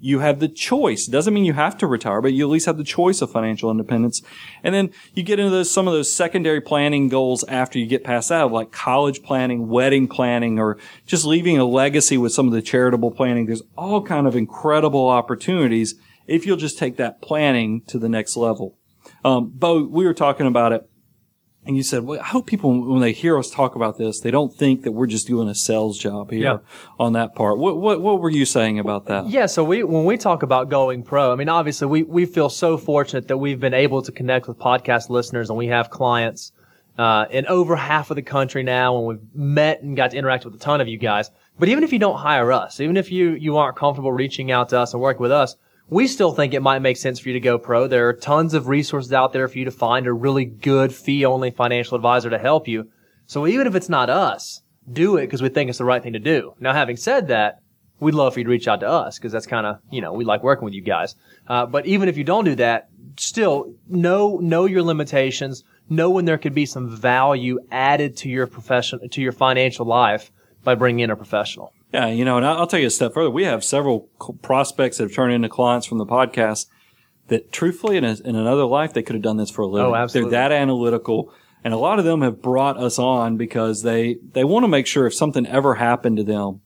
you 0.00 0.20
have 0.20 0.40
the 0.40 0.48
choice. 0.48 1.06
Doesn't 1.06 1.34
mean 1.34 1.44
you 1.44 1.52
have 1.52 1.76
to 1.78 1.86
retire, 1.86 2.20
but 2.20 2.32
you 2.32 2.46
at 2.46 2.50
least 2.50 2.66
have 2.66 2.78
the 2.78 2.84
choice 2.84 3.20
of 3.20 3.30
financial 3.30 3.70
independence. 3.70 4.22
And 4.64 4.74
then 4.74 4.90
you 5.14 5.22
get 5.22 5.38
into 5.38 5.50
those, 5.50 5.70
some 5.70 5.86
of 5.86 5.92
those 5.92 6.12
secondary 6.12 6.60
planning 6.60 7.08
goals 7.08 7.44
after 7.44 7.78
you 7.78 7.86
get 7.86 8.02
past 8.02 8.30
that, 8.30 8.50
like 8.50 8.72
college 8.72 9.22
planning, 9.22 9.68
wedding 9.68 10.08
planning, 10.08 10.58
or 10.58 10.78
just 11.06 11.24
leaving 11.24 11.58
a 11.58 11.64
legacy 11.64 12.16
with 12.16 12.32
some 12.32 12.46
of 12.46 12.52
the 12.52 12.62
charitable 12.62 13.10
planning. 13.10 13.46
There's 13.46 13.62
all 13.76 14.02
kind 14.02 14.26
of 14.26 14.34
incredible 14.34 15.08
opportunities 15.08 15.94
if 16.26 16.46
you'll 16.46 16.56
just 16.56 16.78
take 16.78 16.96
that 16.96 17.20
planning 17.20 17.82
to 17.88 17.98
the 17.98 18.08
next 18.08 18.36
level. 18.36 18.76
Um, 19.24 19.50
Bo, 19.54 19.84
we 19.84 20.04
were 20.04 20.14
talking 20.14 20.46
about 20.46 20.72
it. 20.72 20.89
And 21.66 21.76
you 21.76 21.82
said, 21.82 22.04
well, 22.04 22.18
I 22.18 22.24
hope 22.24 22.46
people, 22.46 22.90
when 22.90 23.00
they 23.02 23.12
hear 23.12 23.38
us 23.38 23.50
talk 23.50 23.74
about 23.76 23.98
this, 23.98 24.20
they 24.20 24.30
don't 24.30 24.52
think 24.52 24.82
that 24.82 24.92
we're 24.92 25.06
just 25.06 25.26
doing 25.26 25.46
a 25.46 25.54
sales 25.54 25.98
job 25.98 26.30
here 26.30 26.42
Yeah. 26.42 26.58
on 26.98 27.12
that 27.12 27.34
part. 27.34 27.58
What, 27.58 27.76
what, 27.76 28.00
what 28.00 28.20
were 28.20 28.30
you 28.30 28.46
saying 28.46 28.78
about 28.78 29.06
that? 29.06 29.28
Yeah, 29.28 29.44
so 29.44 29.62
we 29.62 29.84
when 29.84 30.06
we 30.06 30.16
talk 30.16 30.42
about 30.42 30.70
going 30.70 31.02
pro, 31.02 31.32
I 31.32 31.36
mean 31.36 31.50
obviously 31.50 31.86
we 31.86 32.02
we 32.02 32.24
feel 32.24 32.48
so 32.48 32.78
fortunate 32.78 33.28
that 33.28 33.36
we've 33.36 33.60
been 33.60 33.74
able 33.74 34.00
to 34.02 34.10
connect 34.10 34.48
with 34.48 34.58
podcast 34.58 35.10
listeners 35.10 35.50
and 35.50 35.58
we 35.58 35.66
have 35.66 35.90
clients 35.90 36.52
uh, 36.98 37.26
in 37.30 37.46
over 37.46 37.76
half 37.76 38.10
of 38.10 38.16
the 38.16 38.22
country 38.22 38.62
now 38.62 38.96
and 38.96 39.06
we've 39.06 39.34
met 39.34 39.82
and 39.82 39.96
got 39.96 40.12
to 40.12 40.16
interact 40.16 40.46
with 40.46 40.54
a 40.54 40.58
ton 40.58 40.80
of 40.80 40.88
you 40.88 40.96
guys. 40.98 41.30
But 41.58 41.68
even 41.68 41.84
if 41.84 41.92
you 41.92 41.98
don't 41.98 42.16
hire 42.18 42.52
us, 42.52 42.80
even 42.80 42.96
if 42.96 43.12
you 43.12 43.32
you 43.32 43.58
aren't 43.58 43.76
comfortable 43.76 44.12
reaching 44.12 44.50
out 44.50 44.70
to 44.70 44.78
us 44.78 44.94
and 44.94 45.02
working 45.02 45.20
with 45.22 45.32
us, 45.32 45.56
we 45.90 46.06
still 46.06 46.32
think 46.32 46.54
it 46.54 46.62
might 46.62 46.78
make 46.78 46.96
sense 46.96 47.18
for 47.18 47.28
you 47.28 47.32
to 47.34 47.40
go 47.40 47.58
pro. 47.58 47.88
There 47.88 48.08
are 48.08 48.12
tons 48.12 48.54
of 48.54 48.68
resources 48.68 49.12
out 49.12 49.32
there 49.32 49.48
for 49.48 49.58
you 49.58 49.64
to 49.64 49.72
find 49.72 50.06
a 50.06 50.12
really 50.12 50.44
good 50.44 50.94
fee 50.94 51.26
only 51.26 51.50
financial 51.50 51.96
advisor 51.96 52.30
to 52.30 52.38
help 52.38 52.68
you. 52.68 52.88
So 53.26 53.46
even 53.46 53.66
if 53.66 53.74
it's 53.74 53.88
not 53.88 54.08
us, 54.08 54.62
do 54.90 55.16
it 55.16 55.22
because 55.22 55.42
we 55.42 55.48
think 55.48 55.68
it's 55.68 55.78
the 55.78 55.84
right 55.84 56.02
thing 56.02 56.12
to 56.12 56.20
do. 56.20 56.54
Now, 56.60 56.72
having 56.72 56.96
said 56.96 57.28
that, 57.28 57.60
we'd 57.98 58.14
love 58.14 58.34
for 58.34 58.40
you 58.40 58.44
to 58.44 58.50
reach 58.50 58.68
out 58.68 58.80
to 58.80 58.88
us 58.88 59.18
because 59.18 59.32
that's 59.32 59.46
kind 59.46 59.66
of 59.66 59.78
you 59.90 60.00
know 60.00 60.12
we 60.12 60.24
like 60.24 60.42
working 60.42 60.64
with 60.64 60.74
you 60.74 60.80
guys. 60.80 61.16
Uh, 61.48 61.66
but 61.66 61.86
even 61.86 62.08
if 62.08 62.16
you 62.16 62.24
don't 62.24 62.44
do 62.44 62.54
that, 62.54 62.88
still 63.16 63.74
know 63.88 64.38
know 64.38 64.66
your 64.66 64.82
limitations. 64.82 65.64
Know 65.88 66.10
when 66.10 66.24
there 66.24 66.38
could 66.38 66.54
be 66.54 66.66
some 66.66 66.88
value 66.88 67.58
added 67.72 68.16
to 68.18 68.28
your 68.28 68.46
profession 68.46 69.08
to 69.08 69.20
your 69.20 69.32
financial 69.32 69.86
life 69.86 70.30
by 70.62 70.76
bringing 70.76 71.00
in 71.00 71.10
a 71.10 71.16
professional. 71.16 71.72
Yeah, 71.92 72.06
you 72.06 72.24
know, 72.24 72.36
and 72.36 72.46
I'll 72.46 72.66
tell 72.66 72.78
you 72.78 72.86
a 72.86 72.90
step 72.90 73.14
further. 73.14 73.30
We 73.30 73.44
have 73.44 73.64
several 73.64 74.08
prospects 74.42 74.98
that 74.98 75.04
have 75.04 75.12
turned 75.12 75.32
into 75.32 75.48
clients 75.48 75.86
from 75.86 75.98
the 75.98 76.06
podcast 76.06 76.66
that, 77.28 77.50
truthfully, 77.52 77.96
in, 77.96 78.04
a, 78.04 78.16
in 78.24 78.36
another 78.36 78.64
life, 78.64 78.92
they 78.92 79.02
could 79.02 79.14
have 79.14 79.22
done 79.22 79.38
this 79.38 79.50
for 79.50 79.62
a 79.62 79.66
living. 79.66 79.90
Oh, 79.90 79.94
absolutely. 79.96 80.30
They're 80.30 80.48
that 80.48 80.52
analytical, 80.52 81.32
and 81.64 81.74
a 81.74 81.78
lot 81.78 81.98
of 81.98 82.04
them 82.04 82.22
have 82.22 82.40
brought 82.40 82.76
us 82.76 82.98
on 82.98 83.36
because 83.36 83.82
they 83.82 84.18
they 84.32 84.44
want 84.44 84.64
to 84.64 84.68
make 84.68 84.86
sure 84.86 85.06
if 85.06 85.14
something 85.14 85.46
ever 85.46 85.74
happened 85.74 86.18
to 86.18 86.24
them, 86.24 86.60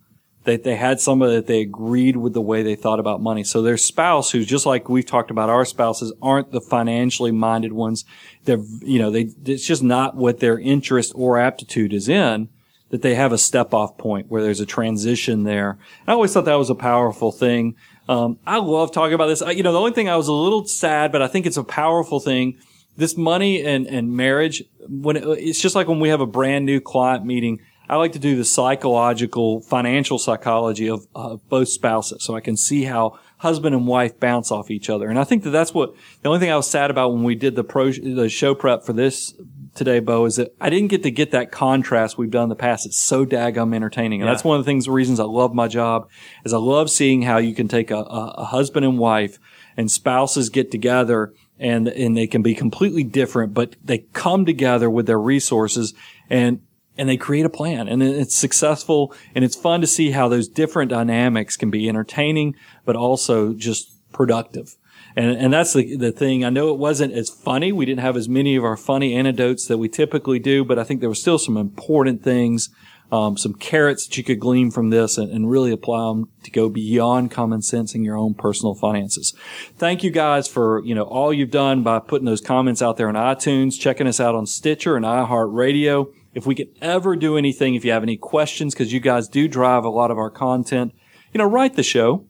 that 0.44 0.62
they 0.62 0.76
had 0.76 1.00
somebody 1.00 1.34
that 1.34 1.46
they 1.46 1.62
agreed 1.62 2.18
with 2.18 2.34
the 2.34 2.40
way 2.40 2.62
they 2.62 2.76
thought 2.76 3.00
about 3.00 3.22
money. 3.22 3.44
So 3.44 3.62
their 3.62 3.78
spouse, 3.78 4.30
who's 4.30 4.46
just 4.46 4.66
like 4.66 4.90
we've 4.90 5.06
talked 5.06 5.30
about, 5.30 5.48
our 5.48 5.64
spouses 5.64 6.12
aren't 6.20 6.52
the 6.52 6.60
financially 6.60 7.32
minded 7.32 7.72
ones. 7.72 8.04
They're, 8.44 8.62
you 8.82 8.98
know, 8.98 9.10
they 9.10 9.30
it's 9.46 9.66
just 9.66 9.82
not 9.82 10.16
what 10.16 10.40
their 10.40 10.58
interest 10.58 11.12
or 11.14 11.38
aptitude 11.38 11.94
is 11.94 12.08
in 12.10 12.50
that 12.94 13.02
they 13.02 13.16
have 13.16 13.32
a 13.32 13.38
step 13.38 13.74
off 13.74 13.98
point 13.98 14.30
where 14.30 14.40
there's 14.40 14.60
a 14.60 14.66
transition 14.66 15.42
there. 15.42 15.78
I 16.06 16.12
always 16.12 16.32
thought 16.32 16.44
that 16.44 16.54
was 16.54 16.70
a 16.70 16.76
powerful 16.76 17.32
thing. 17.32 17.74
Um, 18.08 18.38
I 18.46 18.58
love 18.58 18.92
talking 18.92 19.14
about 19.14 19.26
this. 19.26 19.42
I, 19.42 19.50
you 19.50 19.64
know, 19.64 19.72
the 19.72 19.80
only 19.80 19.90
thing 19.90 20.08
I 20.08 20.16
was 20.16 20.28
a 20.28 20.32
little 20.32 20.64
sad, 20.64 21.10
but 21.10 21.20
I 21.20 21.26
think 21.26 21.44
it's 21.44 21.56
a 21.56 21.64
powerful 21.64 22.20
thing. 22.20 22.56
This 22.96 23.16
money 23.16 23.66
and, 23.66 23.88
and 23.88 24.12
marriage, 24.12 24.62
when 24.88 25.16
it, 25.16 25.24
it's 25.24 25.60
just 25.60 25.74
like 25.74 25.88
when 25.88 25.98
we 25.98 26.10
have 26.10 26.20
a 26.20 26.26
brand 26.26 26.66
new 26.66 26.80
client 26.80 27.26
meeting, 27.26 27.58
I 27.88 27.96
like 27.96 28.12
to 28.12 28.20
do 28.20 28.36
the 28.36 28.44
psychological, 28.44 29.60
financial 29.62 30.20
psychology 30.20 30.88
of, 30.88 31.04
of 31.16 31.46
both 31.48 31.70
spouses, 31.70 32.22
so 32.22 32.36
I 32.36 32.40
can 32.40 32.56
see 32.56 32.84
how 32.84 33.18
husband 33.38 33.74
and 33.74 33.88
wife 33.88 34.20
bounce 34.20 34.52
off 34.52 34.70
each 34.70 34.88
other. 34.88 35.08
And 35.08 35.18
I 35.18 35.24
think 35.24 35.42
that 35.42 35.50
that's 35.50 35.74
what 35.74 35.94
the 36.22 36.28
only 36.28 36.38
thing 36.38 36.52
I 36.52 36.56
was 36.56 36.70
sad 36.70 36.92
about 36.92 37.12
when 37.12 37.24
we 37.24 37.34
did 37.34 37.56
the 37.56 37.64
pro 37.64 37.90
the 37.90 38.28
show 38.28 38.54
prep 38.54 38.84
for 38.84 38.92
this 38.92 39.34
today, 39.74 40.00
Bo, 40.00 40.24
is 40.24 40.36
that 40.36 40.54
I 40.60 40.70
didn't 40.70 40.88
get 40.88 41.02
to 41.02 41.10
get 41.10 41.32
that 41.32 41.50
contrast 41.50 42.16
we've 42.16 42.30
done 42.30 42.44
in 42.44 42.48
the 42.48 42.56
past. 42.56 42.86
It's 42.86 43.00
so 43.00 43.26
daggum 43.26 43.74
entertaining. 43.74 44.20
And 44.20 44.28
yeah. 44.28 44.32
that's 44.32 44.44
one 44.44 44.58
of 44.58 44.64
the 44.64 44.68
things, 44.68 44.86
the 44.86 44.92
reasons 44.92 45.20
I 45.20 45.24
love 45.24 45.54
my 45.54 45.68
job 45.68 46.08
is 46.44 46.52
I 46.52 46.58
love 46.58 46.90
seeing 46.90 47.22
how 47.22 47.38
you 47.38 47.54
can 47.54 47.68
take 47.68 47.90
a, 47.90 47.98
a, 47.98 48.34
a 48.38 48.44
husband 48.44 48.84
and 48.84 48.98
wife 48.98 49.38
and 49.76 49.90
spouses 49.90 50.48
get 50.48 50.70
together 50.70 51.34
and, 51.58 51.88
and 51.88 52.16
they 52.16 52.26
can 52.26 52.42
be 52.42 52.54
completely 52.54 53.04
different, 53.04 53.54
but 53.54 53.76
they 53.82 53.98
come 54.12 54.44
together 54.44 54.88
with 54.88 55.06
their 55.06 55.20
resources 55.20 55.94
and 56.30 56.60
and 56.96 57.08
they 57.08 57.16
create 57.16 57.44
a 57.44 57.50
plan 57.50 57.88
and 57.88 58.04
it's 58.04 58.36
successful 58.36 59.12
and 59.34 59.44
it's 59.44 59.56
fun 59.56 59.80
to 59.80 59.86
see 59.86 60.12
how 60.12 60.28
those 60.28 60.46
different 60.46 60.90
dynamics 60.90 61.56
can 61.56 61.68
be 61.68 61.88
entertaining, 61.88 62.54
but 62.84 62.94
also 62.94 63.52
just 63.52 63.90
productive. 64.12 64.76
And, 65.16 65.30
and 65.30 65.52
that's 65.52 65.72
the, 65.72 65.96
the 65.96 66.12
thing. 66.12 66.44
I 66.44 66.50
know 66.50 66.70
it 66.70 66.78
wasn't 66.78 67.12
as 67.12 67.30
funny. 67.30 67.70
We 67.70 67.86
didn't 67.86 68.00
have 68.00 68.16
as 68.16 68.28
many 68.28 68.56
of 68.56 68.64
our 68.64 68.76
funny 68.76 69.14
anecdotes 69.14 69.66
that 69.66 69.78
we 69.78 69.88
typically 69.88 70.38
do, 70.38 70.64
but 70.64 70.78
I 70.78 70.84
think 70.84 71.00
there 71.00 71.08
were 71.08 71.14
still 71.14 71.38
some 71.38 71.56
important 71.56 72.22
things, 72.22 72.68
um, 73.12 73.36
some 73.36 73.54
carrots 73.54 74.06
that 74.06 74.16
you 74.16 74.24
could 74.24 74.40
glean 74.40 74.72
from 74.72 74.90
this 74.90 75.16
and, 75.16 75.30
and 75.30 75.48
really 75.48 75.70
apply 75.70 76.08
them 76.08 76.30
to 76.42 76.50
go 76.50 76.68
beyond 76.68 77.30
common 77.30 77.62
sense 77.62 77.94
in 77.94 78.02
your 78.02 78.16
own 78.16 78.34
personal 78.34 78.74
finances. 78.74 79.32
Thank 79.76 80.02
you 80.02 80.10
guys 80.10 80.48
for, 80.48 80.84
you 80.84 80.96
know, 80.96 81.04
all 81.04 81.32
you've 81.32 81.52
done 81.52 81.84
by 81.84 82.00
putting 82.00 82.26
those 82.26 82.40
comments 82.40 82.82
out 82.82 82.96
there 82.96 83.08
on 83.08 83.14
iTunes, 83.14 83.78
checking 83.78 84.08
us 84.08 84.18
out 84.18 84.34
on 84.34 84.46
Stitcher 84.46 84.96
and 84.96 85.04
iHeartRadio. 85.04 86.12
If 86.34 86.44
we 86.44 86.56
could 86.56 86.70
ever 86.80 87.14
do 87.14 87.36
anything, 87.36 87.76
if 87.76 87.84
you 87.84 87.92
have 87.92 88.02
any 88.02 88.16
questions, 88.16 88.74
because 88.74 88.92
you 88.92 88.98
guys 88.98 89.28
do 89.28 89.46
drive 89.46 89.84
a 89.84 89.90
lot 89.90 90.10
of 90.10 90.18
our 90.18 90.30
content, 90.30 90.92
you 91.32 91.38
know, 91.38 91.44
write 91.44 91.74
the 91.74 91.84
show. 91.84 92.26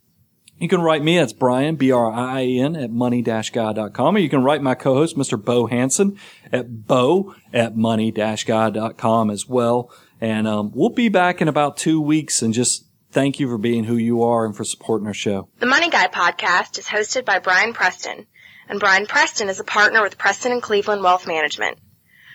You 0.59 0.69
can 0.69 0.81
write 0.81 1.03
me, 1.03 1.19
that's 1.19 1.33
Brian, 1.33 1.77
B-R-I-N 1.77 2.77
at 2.77 2.91
money-guy.com, 2.91 4.17
or 4.17 4.19
you 4.19 4.29
can 4.29 4.45
write 4.45 4.63
my 4.63 4.75
co-host, 4.75 5.17
Mr. 5.17 5.43
Bo 5.43 5.67
Hanson 5.67 6.19
at 6.53 6.87
bo 6.87 7.35
at 7.53 7.77
money-guy.com 7.77 9.31
as 9.31 9.49
well. 9.49 9.91
And, 10.21 10.47
um, 10.47 10.71
we'll 10.73 10.91
be 10.91 11.09
back 11.09 11.43
in 11.43 11.49
about 11.49 11.77
two 11.77 12.01
weeks 12.01 12.41
and 12.41 12.55
just 12.55 12.87
thank 13.11 13.41
you 13.41 13.49
for 13.49 13.59
being 13.59 13.85
who 13.85 13.97
you 13.97 14.23
are 14.23 14.47
and 14.47 14.57
for 14.57 14.65
supporting 14.65 15.07
our 15.07 15.15
show. 15.15 15.49
The 15.59 15.67
Money 15.67 15.91
Guy 15.91 16.07
podcast 16.09 16.79
is 16.79 16.87
hosted 16.87 17.25
by 17.25 17.41
Brian 17.41 17.73
Preston, 17.73 18.27
and 18.69 18.81
Brian 18.81 19.07
Preston 19.07 19.49
is 19.49 19.61
a 19.61 19.65
partner 19.65 20.03
with 20.03 20.19
Preston 20.19 20.53
and 20.53 20.63
Cleveland 20.63 21.03
Wealth 21.03 21.27
Management. 21.27 21.79